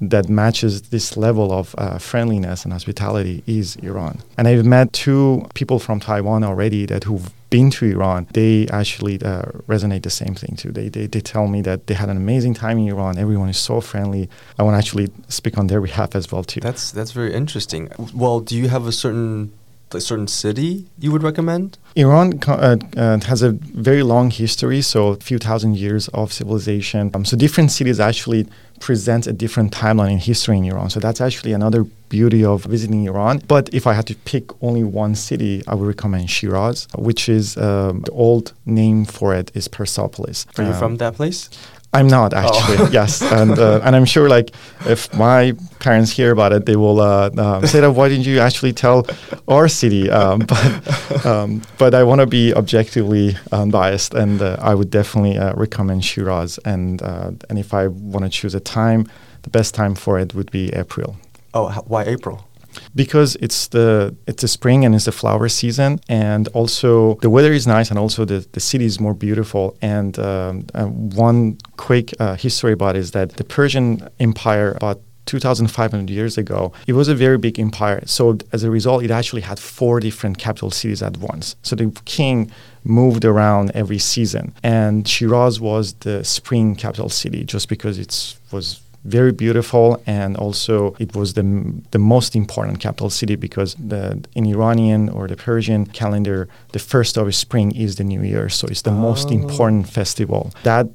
that 0.00 0.28
matches 0.28 0.82
this 0.82 1.16
level 1.16 1.52
of 1.52 1.74
uh, 1.78 1.98
friendliness 1.98 2.64
and 2.64 2.72
hospitality 2.72 3.42
is 3.46 3.76
Iran. 3.76 4.22
And 4.36 4.46
I've 4.46 4.64
met 4.64 4.92
two 4.92 5.46
people 5.54 5.78
from 5.78 6.00
Taiwan 6.00 6.44
already 6.44 6.86
that 6.86 7.04
who've 7.04 7.30
been 7.50 7.70
to 7.70 7.86
Iran. 7.86 8.26
They 8.32 8.66
actually 8.68 9.22
uh, 9.22 9.42
resonate 9.66 10.02
the 10.02 10.10
same 10.10 10.34
thing 10.34 10.56
too. 10.56 10.72
They, 10.72 10.88
they, 10.88 11.06
they 11.06 11.20
tell 11.20 11.46
me 11.46 11.62
that 11.62 11.86
they 11.86 11.94
had 11.94 12.08
an 12.08 12.16
amazing 12.16 12.54
time 12.54 12.78
in 12.78 12.88
Iran. 12.88 13.18
Everyone 13.18 13.48
is 13.48 13.58
so 13.58 13.80
friendly. 13.80 14.28
I 14.58 14.62
want 14.62 14.74
to 14.74 14.78
actually 14.78 15.08
speak 15.28 15.58
on 15.58 15.68
their 15.68 15.80
behalf 15.80 16.14
as 16.14 16.30
well 16.30 16.44
too. 16.44 16.60
That's 16.60 16.90
that's 16.90 17.12
very 17.12 17.32
interesting. 17.32 17.90
Well, 18.14 18.40
do 18.40 18.56
you 18.56 18.68
have 18.68 18.86
a 18.86 18.92
certain 18.92 19.52
a 19.92 20.00
certain 20.00 20.26
city 20.26 20.86
you 20.98 21.12
would 21.12 21.22
recommend? 21.22 21.78
Iran 21.94 22.40
uh, 22.46 22.76
uh, 22.96 23.20
has 23.20 23.42
a 23.42 23.52
very 23.52 24.02
long 24.02 24.30
history, 24.30 24.82
so 24.82 25.08
a 25.08 25.16
few 25.16 25.38
thousand 25.38 25.76
years 25.76 26.08
of 26.08 26.32
civilization. 26.32 27.10
Um, 27.14 27.24
so 27.24 27.36
different 27.36 27.70
cities 27.70 28.00
actually 28.00 28.46
present 28.80 29.26
a 29.26 29.32
different 29.32 29.72
timeline 29.72 30.12
in 30.12 30.18
history 30.18 30.56
in 30.58 30.64
Iran. 30.64 30.90
So 30.90 31.00
that's 31.00 31.20
actually 31.20 31.52
another 31.52 31.84
beauty 32.08 32.44
of 32.44 32.64
visiting 32.64 33.04
Iran. 33.06 33.42
But 33.48 33.72
if 33.74 33.86
I 33.86 33.92
had 33.94 34.06
to 34.06 34.14
pick 34.14 34.44
only 34.62 34.84
one 34.84 35.14
city, 35.14 35.62
I 35.66 35.74
would 35.74 35.86
recommend 35.88 36.30
Shiraz, 36.30 36.86
which 36.96 37.28
is 37.28 37.56
um, 37.56 38.02
the 38.02 38.12
old 38.12 38.52
name 38.64 39.04
for 39.04 39.34
it 39.34 39.50
is 39.54 39.66
Persepolis. 39.68 40.46
Are 40.56 40.64
you 40.64 40.70
Um, 40.70 40.78
from 40.78 40.96
that 40.98 41.14
place? 41.14 41.48
I'm 41.92 42.08
not 42.08 42.34
actually. 42.34 42.90
yes, 42.92 43.22
and 43.22 43.58
uh, 43.58 43.80
and 43.82 43.96
I'm 43.96 44.04
sure 44.04 44.28
like 44.28 44.50
if 44.86 45.12
my 45.14 45.54
parents 45.78 46.10
hear 46.10 46.30
about 46.30 46.52
it, 46.52 46.66
they 46.66 46.76
will 46.76 47.00
uh, 47.00 47.30
um, 47.38 47.66
say 47.66 47.80
that 47.80 47.92
why 47.92 48.08
didn't 48.08 48.26
you 48.26 48.38
actually 48.40 48.72
tell 48.72 49.06
our 49.48 49.68
city? 49.68 50.10
Um, 50.10 50.40
but 50.48 51.26
um, 51.26 51.62
but 51.78 51.94
I 51.94 52.02
want 52.02 52.20
to 52.20 52.26
be 52.26 52.54
objectively 52.54 53.36
unbiased, 53.52 54.14
and 54.14 54.42
uh, 54.42 54.56
I 54.60 54.74
would 54.74 54.90
definitely 54.90 55.38
uh, 55.38 55.54
recommend 55.54 56.04
Shiraz. 56.04 56.58
And 56.64 57.00
uh, 57.02 57.30
and 57.48 57.58
if 57.58 57.72
I 57.72 57.88
want 57.88 58.24
to 58.24 58.30
choose 58.30 58.54
a 58.54 58.60
time, 58.60 59.08
the 59.42 59.50
best 59.50 59.74
time 59.74 59.94
for 59.94 60.18
it 60.18 60.34
would 60.34 60.50
be 60.50 60.72
April 60.74 61.16
Oh, 61.56 61.70
why 61.86 62.04
April? 62.04 62.45
Because 62.94 63.36
it's 63.36 63.68
the 63.68 64.14
it's 64.26 64.42
the 64.42 64.48
spring 64.48 64.84
and 64.84 64.94
it's 64.94 65.04
the 65.04 65.12
flower 65.12 65.48
season 65.48 66.00
and 66.08 66.48
also 66.48 67.14
the 67.16 67.30
weather 67.30 67.52
is 67.52 67.66
nice 67.66 67.90
and 67.90 67.98
also 67.98 68.24
the, 68.24 68.46
the 68.52 68.60
city 68.60 68.84
is 68.84 69.00
more 69.00 69.14
beautiful. 69.14 69.76
And 69.82 70.18
um, 70.18 70.66
uh, 70.74 70.84
one 70.84 71.58
quick 71.76 72.14
uh, 72.20 72.36
history 72.36 72.72
about 72.72 72.96
is 72.96 73.10
that 73.12 73.30
the 73.36 73.44
persian 73.44 74.08
empire 74.20 74.72
about 74.76 75.00
2500 75.26 76.08
years 76.08 76.38
ago 76.38 76.72
it 76.86 76.92
was 76.92 77.08
a 77.08 77.14
very 77.14 77.38
big 77.38 77.58
empire. 77.58 78.02
So 78.06 78.38
as 78.52 78.62
a 78.62 78.70
result 78.70 79.02
it 79.02 79.10
actually 79.10 79.42
had 79.42 79.58
four 79.58 80.00
different 80.00 80.38
capital 80.38 80.70
cities 80.70 81.02
at 81.02 81.16
once. 81.16 81.56
So 81.62 81.74
the 81.76 81.90
king 82.04 82.50
moved 82.86 83.24
around 83.24 83.72
every 83.74 83.98
season. 83.98 84.54
And 84.62 85.06
shiraz 85.06 85.60
was 85.60 85.94
the 85.94 86.24
spring 86.24 86.76
capital 86.76 87.08
city 87.08 87.44
just 87.44 87.68
because 87.68 87.98
it 87.98 88.36
was 88.52 88.80
very 89.18 89.32
beautiful 89.32 89.86
and 90.06 90.36
also 90.36 90.74
it 90.98 91.10
was 91.14 91.28
the 91.38 91.44
the 91.90 91.98
most 92.14 92.34
important 92.42 92.76
capital 92.86 93.10
city 93.10 93.36
because 93.36 93.70
the 93.92 94.02
in 94.38 94.44
Iranian 94.54 95.02
or 95.16 95.22
the 95.32 95.36
Persian 95.36 95.86
calendar 96.00 96.38
the 96.72 96.78
first 96.92 97.16
of 97.16 97.26
spring 97.34 97.68
is 97.84 97.90
the 97.96 98.04
new 98.04 98.22
year 98.32 98.48
so 98.48 98.66
it's 98.72 98.82
the 98.82 98.96
most 99.08 99.26
Oh. 99.30 99.34
important 99.42 99.84
festival 99.98 100.42
that 100.62 100.86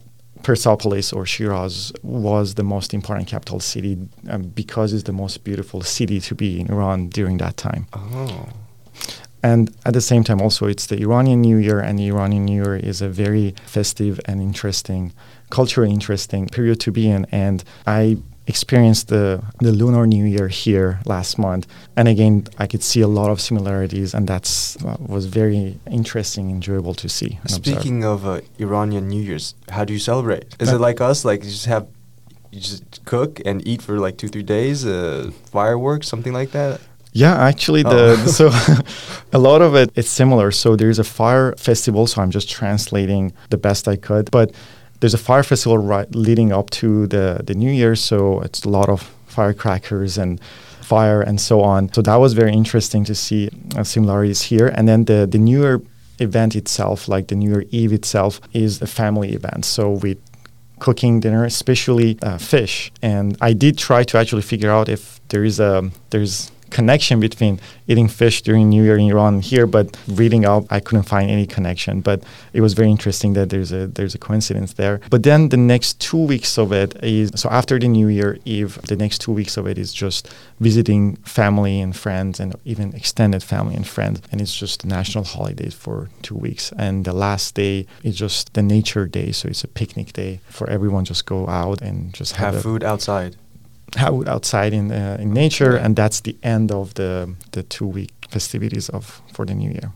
Persepolis 0.43 1.07
or 1.13 1.23
Shiraz 1.33 1.75
was 2.03 2.55
the 2.55 2.63
most 2.63 2.93
important 2.93 3.25
capital 3.27 3.59
city 3.59 3.93
um, 4.31 4.41
because 4.61 4.89
it's 4.95 5.03
the 5.11 5.17
most 5.23 5.35
beautiful 5.43 5.81
city 5.97 6.19
to 6.27 6.33
be 6.35 6.49
in 6.61 6.65
Iran 6.75 7.09
during 7.17 7.37
that 7.43 7.55
time 7.57 7.83
Oh. 7.93 8.47
And 9.43 9.69
at 9.85 9.93
the 9.93 10.01
same 10.01 10.23
time 10.23 10.39
also 10.41 10.67
it's 10.67 10.85
the 10.87 10.97
Iranian 11.01 11.41
New 11.41 11.57
Year 11.57 11.79
and 11.79 11.97
the 11.99 12.07
Iranian 12.07 12.45
New 12.45 12.63
Year 12.63 12.75
is 12.75 13.01
a 13.01 13.09
very 13.09 13.53
festive 13.65 14.19
and 14.25 14.41
interesting 14.41 15.13
culturally 15.49 15.91
interesting 15.91 16.47
period 16.47 16.79
to 16.81 16.91
be 16.91 17.09
in 17.09 17.25
and 17.31 17.63
I 17.87 18.17
experienced 18.47 19.07
the 19.07 19.41
the 19.59 19.71
lunar 19.71 20.05
new 20.07 20.25
year 20.25 20.47
here 20.47 20.99
last 21.05 21.37
month 21.37 21.67
and 21.95 22.07
again 22.07 22.47
I 22.57 22.65
could 22.67 22.83
see 22.83 23.01
a 23.01 23.07
lot 23.19 23.29
of 23.29 23.39
similarities 23.39 24.13
and 24.15 24.27
that 24.27 24.45
uh, 24.85 24.97
was 25.15 25.25
very 25.25 25.79
interesting 25.89 26.49
enjoyable 26.49 26.93
to 26.95 27.07
see 27.07 27.31
and 27.41 27.51
observe. 27.57 27.75
Speaking 27.75 28.03
of 28.03 28.25
uh, 28.25 28.41
Iranian 28.59 29.07
New 29.13 29.21
Year's, 29.21 29.53
how 29.69 29.83
do 29.85 29.93
you 29.93 29.99
celebrate? 29.99 30.45
Is 30.59 30.69
Uh, 30.69 30.75
it 30.75 30.81
like 30.87 30.99
us? 31.01 31.23
Like 31.29 31.43
you 31.45 31.51
just 31.51 31.67
have 31.67 31.85
you 32.51 32.59
just 32.59 32.83
cook 33.05 33.39
and 33.45 33.65
eat 33.71 33.81
for 33.81 33.97
like 34.05 34.17
two 34.17 34.27
three 34.27 34.43
days, 34.43 34.85
uh, 34.85 35.31
fireworks, 35.51 36.07
something 36.13 36.33
like 36.33 36.51
that? 36.51 36.81
Yeah, 37.13 37.35
actually, 37.35 37.83
the 37.83 38.15
Oh. 38.17 38.25
so 38.27 38.49
a 39.33 39.39
lot 39.39 39.61
of 39.61 39.75
it 39.75 39.91
it's 39.95 40.09
similar. 40.09 40.51
So 40.51 40.75
there's 40.75 40.99
a 40.99 41.03
fire 41.03 41.53
festival. 41.57 42.07
So 42.07 42.21
I'm 42.21 42.31
just 42.31 42.49
translating 42.49 43.33
the 43.49 43.57
best 43.57 43.87
I 43.87 43.95
could, 43.97 44.31
but 44.31 44.51
there's 44.99 45.13
a 45.13 45.17
fire 45.17 45.43
festival 45.43 45.77
right 45.77 46.13
leading 46.15 46.51
up 46.51 46.69
to 46.81 47.07
the 47.07 47.41
the 47.43 47.53
New 47.53 47.71
Year. 47.71 47.95
So 47.95 48.41
it's 48.41 48.63
a 48.63 48.69
lot 48.69 48.89
of 48.89 49.01
firecrackers 49.27 50.17
and 50.17 50.39
fire 50.81 51.21
and 51.21 51.39
so 51.39 51.61
on. 51.61 51.91
So 51.93 52.01
that 52.01 52.15
was 52.19 52.33
very 52.33 52.51
interesting 52.53 53.05
to 53.05 53.15
see 53.15 53.49
uh, 53.77 53.83
similarities 53.83 54.41
here. 54.43 54.67
And 54.67 54.87
then 54.87 55.05
the 55.05 55.27
the 55.29 55.37
New 55.39 55.59
Year 55.61 55.81
event 56.19 56.55
itself, 56.55 57.07
like 57.07 57.27
the 57.27 57.35
New 57.35 57.49
Year 57.49 57.65
Eve 57.71 57.93
itself, 57.93 58.39
is 58.53 58.81
a 58.81 58.87
family 58.87 59.33
event. 59.33 59.65
So 59.65 59.91
we 59.91 60.17
cooking 60.79 61.19
dinner, 61.19 61.45
especially 61.45 62.17
uh, 62.21 62.37
fish. 62.37 62.91
And 63.01 63.37
I 63.41 63.53
did 63.53 63.77
try 63.77 64.03
to 64.03 64.17
actually 64.17 64.41
figure 64.41 64.71
out 64.71 64.89
if 64.89 65.19
there 65.29 65.43
is 65.43 65.59
a 65.59 65.89
there's 66.09 66.51
connection 66.71 67.19
between 67.19 67.59
eating 67.87 68.07
fish 68.07 68.41
during 68.41 68.69
New 68.69 68.83
Year 68.83 68.97
in 68.97 69.07
Iran 69.09 69.35
and 69.35 69.43
here, 69.43 69.67
but 69.67 69.97
reading 70.07 70.45
up, 70.45 70.65
I 70.69 70.79
couldn't 70.79 71.03
find 71.03 71.29
any 71.29 71.45
connection. 71.45 72.01
But 72.01 72.23
it 72.53 72.61
was 72.61 72.73
very 72.73 72.89
interesting 72.89 73.33
that 73.33 73.49
there's 73.49 73.71
a 73.71 73.87
there's 73.87 74.15
a 74.15 74.17
coincidence 74.17 74.73
there. 74.73 74.99
But 75.09 75.23
then 75.23 75.49
the 75.49 75.57
next 75.57 75.99
two 75.99 76.23
weeks 76.33 76.57
of 76.57 76.71
it 76.71 77.01
is 77.03 77.31
so 77.35 77.49
after 77.49 77.77
the 77.77 77.87
New 77.87 78.07
Year 78.07 78.37
Eve, 78.45 78.81
the 78.87 78.95
next 78.95 79.19
two 79.21 79.31
weeks 79.31 79.57
of 79.57 79.67
it 79.67 79.77
is 79.77 79.93
just 79.93 80.33
visiting 80.59 81.17
family 81.17 81.79
and 81.81 81.95
friends 81.95 82.39
and 82.39 82.55
even 82.65 82.93
extended 82.93 83.43
family 83.43 83.75
and 83.75 83.87
friends. 83.87 84.21
And 84.31 84.41
it's 84.41 84.55
just 84.55 84.85
national 84.85 85.25
holidays 85.25 85.73
for 85.73 86.09
two 86.21 86.35
weeks. 86.35 86.71
And 86.77 87.05
the 87.05 87.13
last 87.13 87.55
day 87.55 87.85
is 88.03 88.15
just 88.15 88.53
the 88.53 88.61
nature 88.61 89.05
day. 89.07 89.31
So 89.31 89.47
it's 89.49 89.63
a 89.63 89.67
picnic 89.67 90.13
day 90.13 90.39
for 90.49 90.69
everyone 90.69 91.05
just 91.05 91.25
go 91.25 91.47
out 91.47 91.81
and 91.81 92.13
just 92.13 92.35
have, 92.35 92.53
Have 92.53 92.61
a, 92.61 92.63
food 92.63 92.83
outside. 92.83 93.35
Out 93.97 94.27
outside 94.27 94.73
in 94.73 94.91
uh, 94.91 95.17
in 95.19 95.33
nature, 95.33 95.75
and 95.75 95.95
that's 95.95 96.21
the 96.21 96.35
end 96.43 96.71
of 96.71 96.93
the 96.93 97.35
the 97.51 97.63
two 97.63 97.87
week 97.87 98.11
festivities 98.29 98.89
of 98.89 99.21
for 99.33 99.45
the 99.45 99.53
new 99.53 99.71
year. 99.71 99.91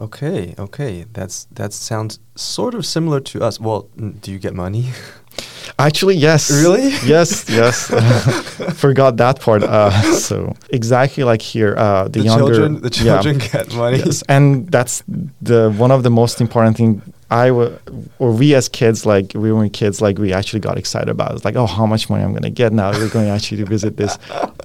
Okay, 0.00 0.54
okay, 0.58 1.04
that's 1.12 1.46
that 1.54 1.72
sounds 1.72 2.18
sort 2.34 2.74
of 2.74 2.84
similar 2.84 3.20
to 3.20 3.44
us. 3.44 3.60
Well, 3.60 3.88
n- 3.98 4.18
do 4.22 4.32
you 4.32 4.38
get 4.38 4.54
money? 4.54 4.90
Actually, 5.78 6.16
yes. 6.16 6.50
Really? 6.50 6.92
Yes, 7.06 7.48
yes. 7.48 7.86
Forgot 8.74 9.16
that 9.16 9.40
part. 9.40 9.62
Uh, 9.62 9.90
so 10.14 10.54
exactly 10.70 11.24
like 11.24 11.42
here, 11.42 11.74
uh, 11.76 12.04
the, 12.04 12.10
the 12.10 12.24
younger 12.24 12.54
children, 12.54 12.80
the 12.82 12.90
yeah. 12.90 13.22
children 13.22 13.38
get 13.38 13.74
money. 13.74 13.98
Yes, 13.98 14.22
and 14.28 14.68
that's 14.70 15.02
the 15.40 15.70
one 15.78 15.90
of 15.90 16.02
the 16.02 16.10
most 16.10 16.40
important 16.40 16.76
thing. 16.76 17.02
I 17.32 17.48
w- 17.48 17.78
or 18.18 18.30
we 18.32 18.54
as 18.54 18.68
kids, 18.68 19.06
like 19.06 19.32
we 19.34 19.50
were 19.52 19.68
kids, 19.70 20.00
like 20.02 20.18
we 20.18 20.32
actually 20.32 20.60
got 20.60 20.76
excited 20.78 21.08
about. 21.08 21.32
It's 21.34 21.44
like, 21.44 21.56
oh, 21.56 21.66
how 21.66 21.86
much 21.86 22.10
money 22.10 22.22
I'm 22.24 22.32
going 22.32 22.42
to 22.42 22.50
get 22.62 22.72
now? 22.72 22.90
We're 22.92 23.08
going 23.08 23.28
actually 23.28 23.58
to 23.64 23.66
visit 23.76 23.96
this, 23.96 24.18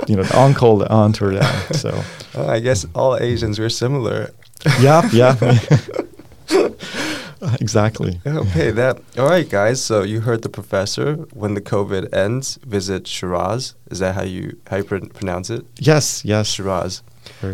you 0.08 0.16
know, 0.18 0.24
the 0.24 0.38
uncle, 0.40 0.78
the 0.78 0.90
aunt, 0.92 1.22
or 1.22 1.32
that. 1.40 1.76
So, 1.76 1.92
Oh, 2.36 2.48
I 2.48 2.60
guess 2.60 2.86
all 2.94 3.16
Asians 3.18 3.58
we're 3.60 3.70
similar. 3.70 4.32
yeah, 4.82 5.08
yeah, 5.14 5.36
exactly. 7.62 8.20
Okay, 8.26 8.72
that 8.72 9.00
all 9.18 9.30
right, 9.30 9.48
guys. 9.50 9.82
So 9.84 10.04
you 10.04 10.22
heard 10.22 10.42
the 10.42 10.50
professor. 10.50 11.16
When 11.34 11.54
the 11.54 11.62
COVID 11.62 12.14
ends, 12.14 12.58
visit 12.66 13.08
Shiraz. 13.08 13.76
Is 13.92 14.00
that 14.00 14.16
how 14.16 14.24
you 14.24 14.58
how 14.70 14.78
you 14.78 14.84
pr- 14.84 14.98
pronounce 15.14 15.50
it? 15.50 15.66
Yes, 15.80 16.24
yes. 16.26 16.48
Shiraz. 16.52 17.04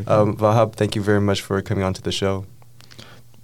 Um, 0.08 0.38
Vahab, 0.38 0.76
thank 0.76 0.96
you 0.96 1.02
very 1.02 1.20
much 1.22 1.42
for 1.42 1.60
coming 1.62 1.84
on 1.84 1.94
to 1.96 2.02
the 2.02 2.12
show. 2.12 2.46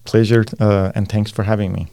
Pleasure, 0.09 0.43
uh, 0.59 0.91
and 0.95 1.07
thanks 1.07 1.29
for 1.29 1.43
having 1.43 1.71
me. 1.71 1.87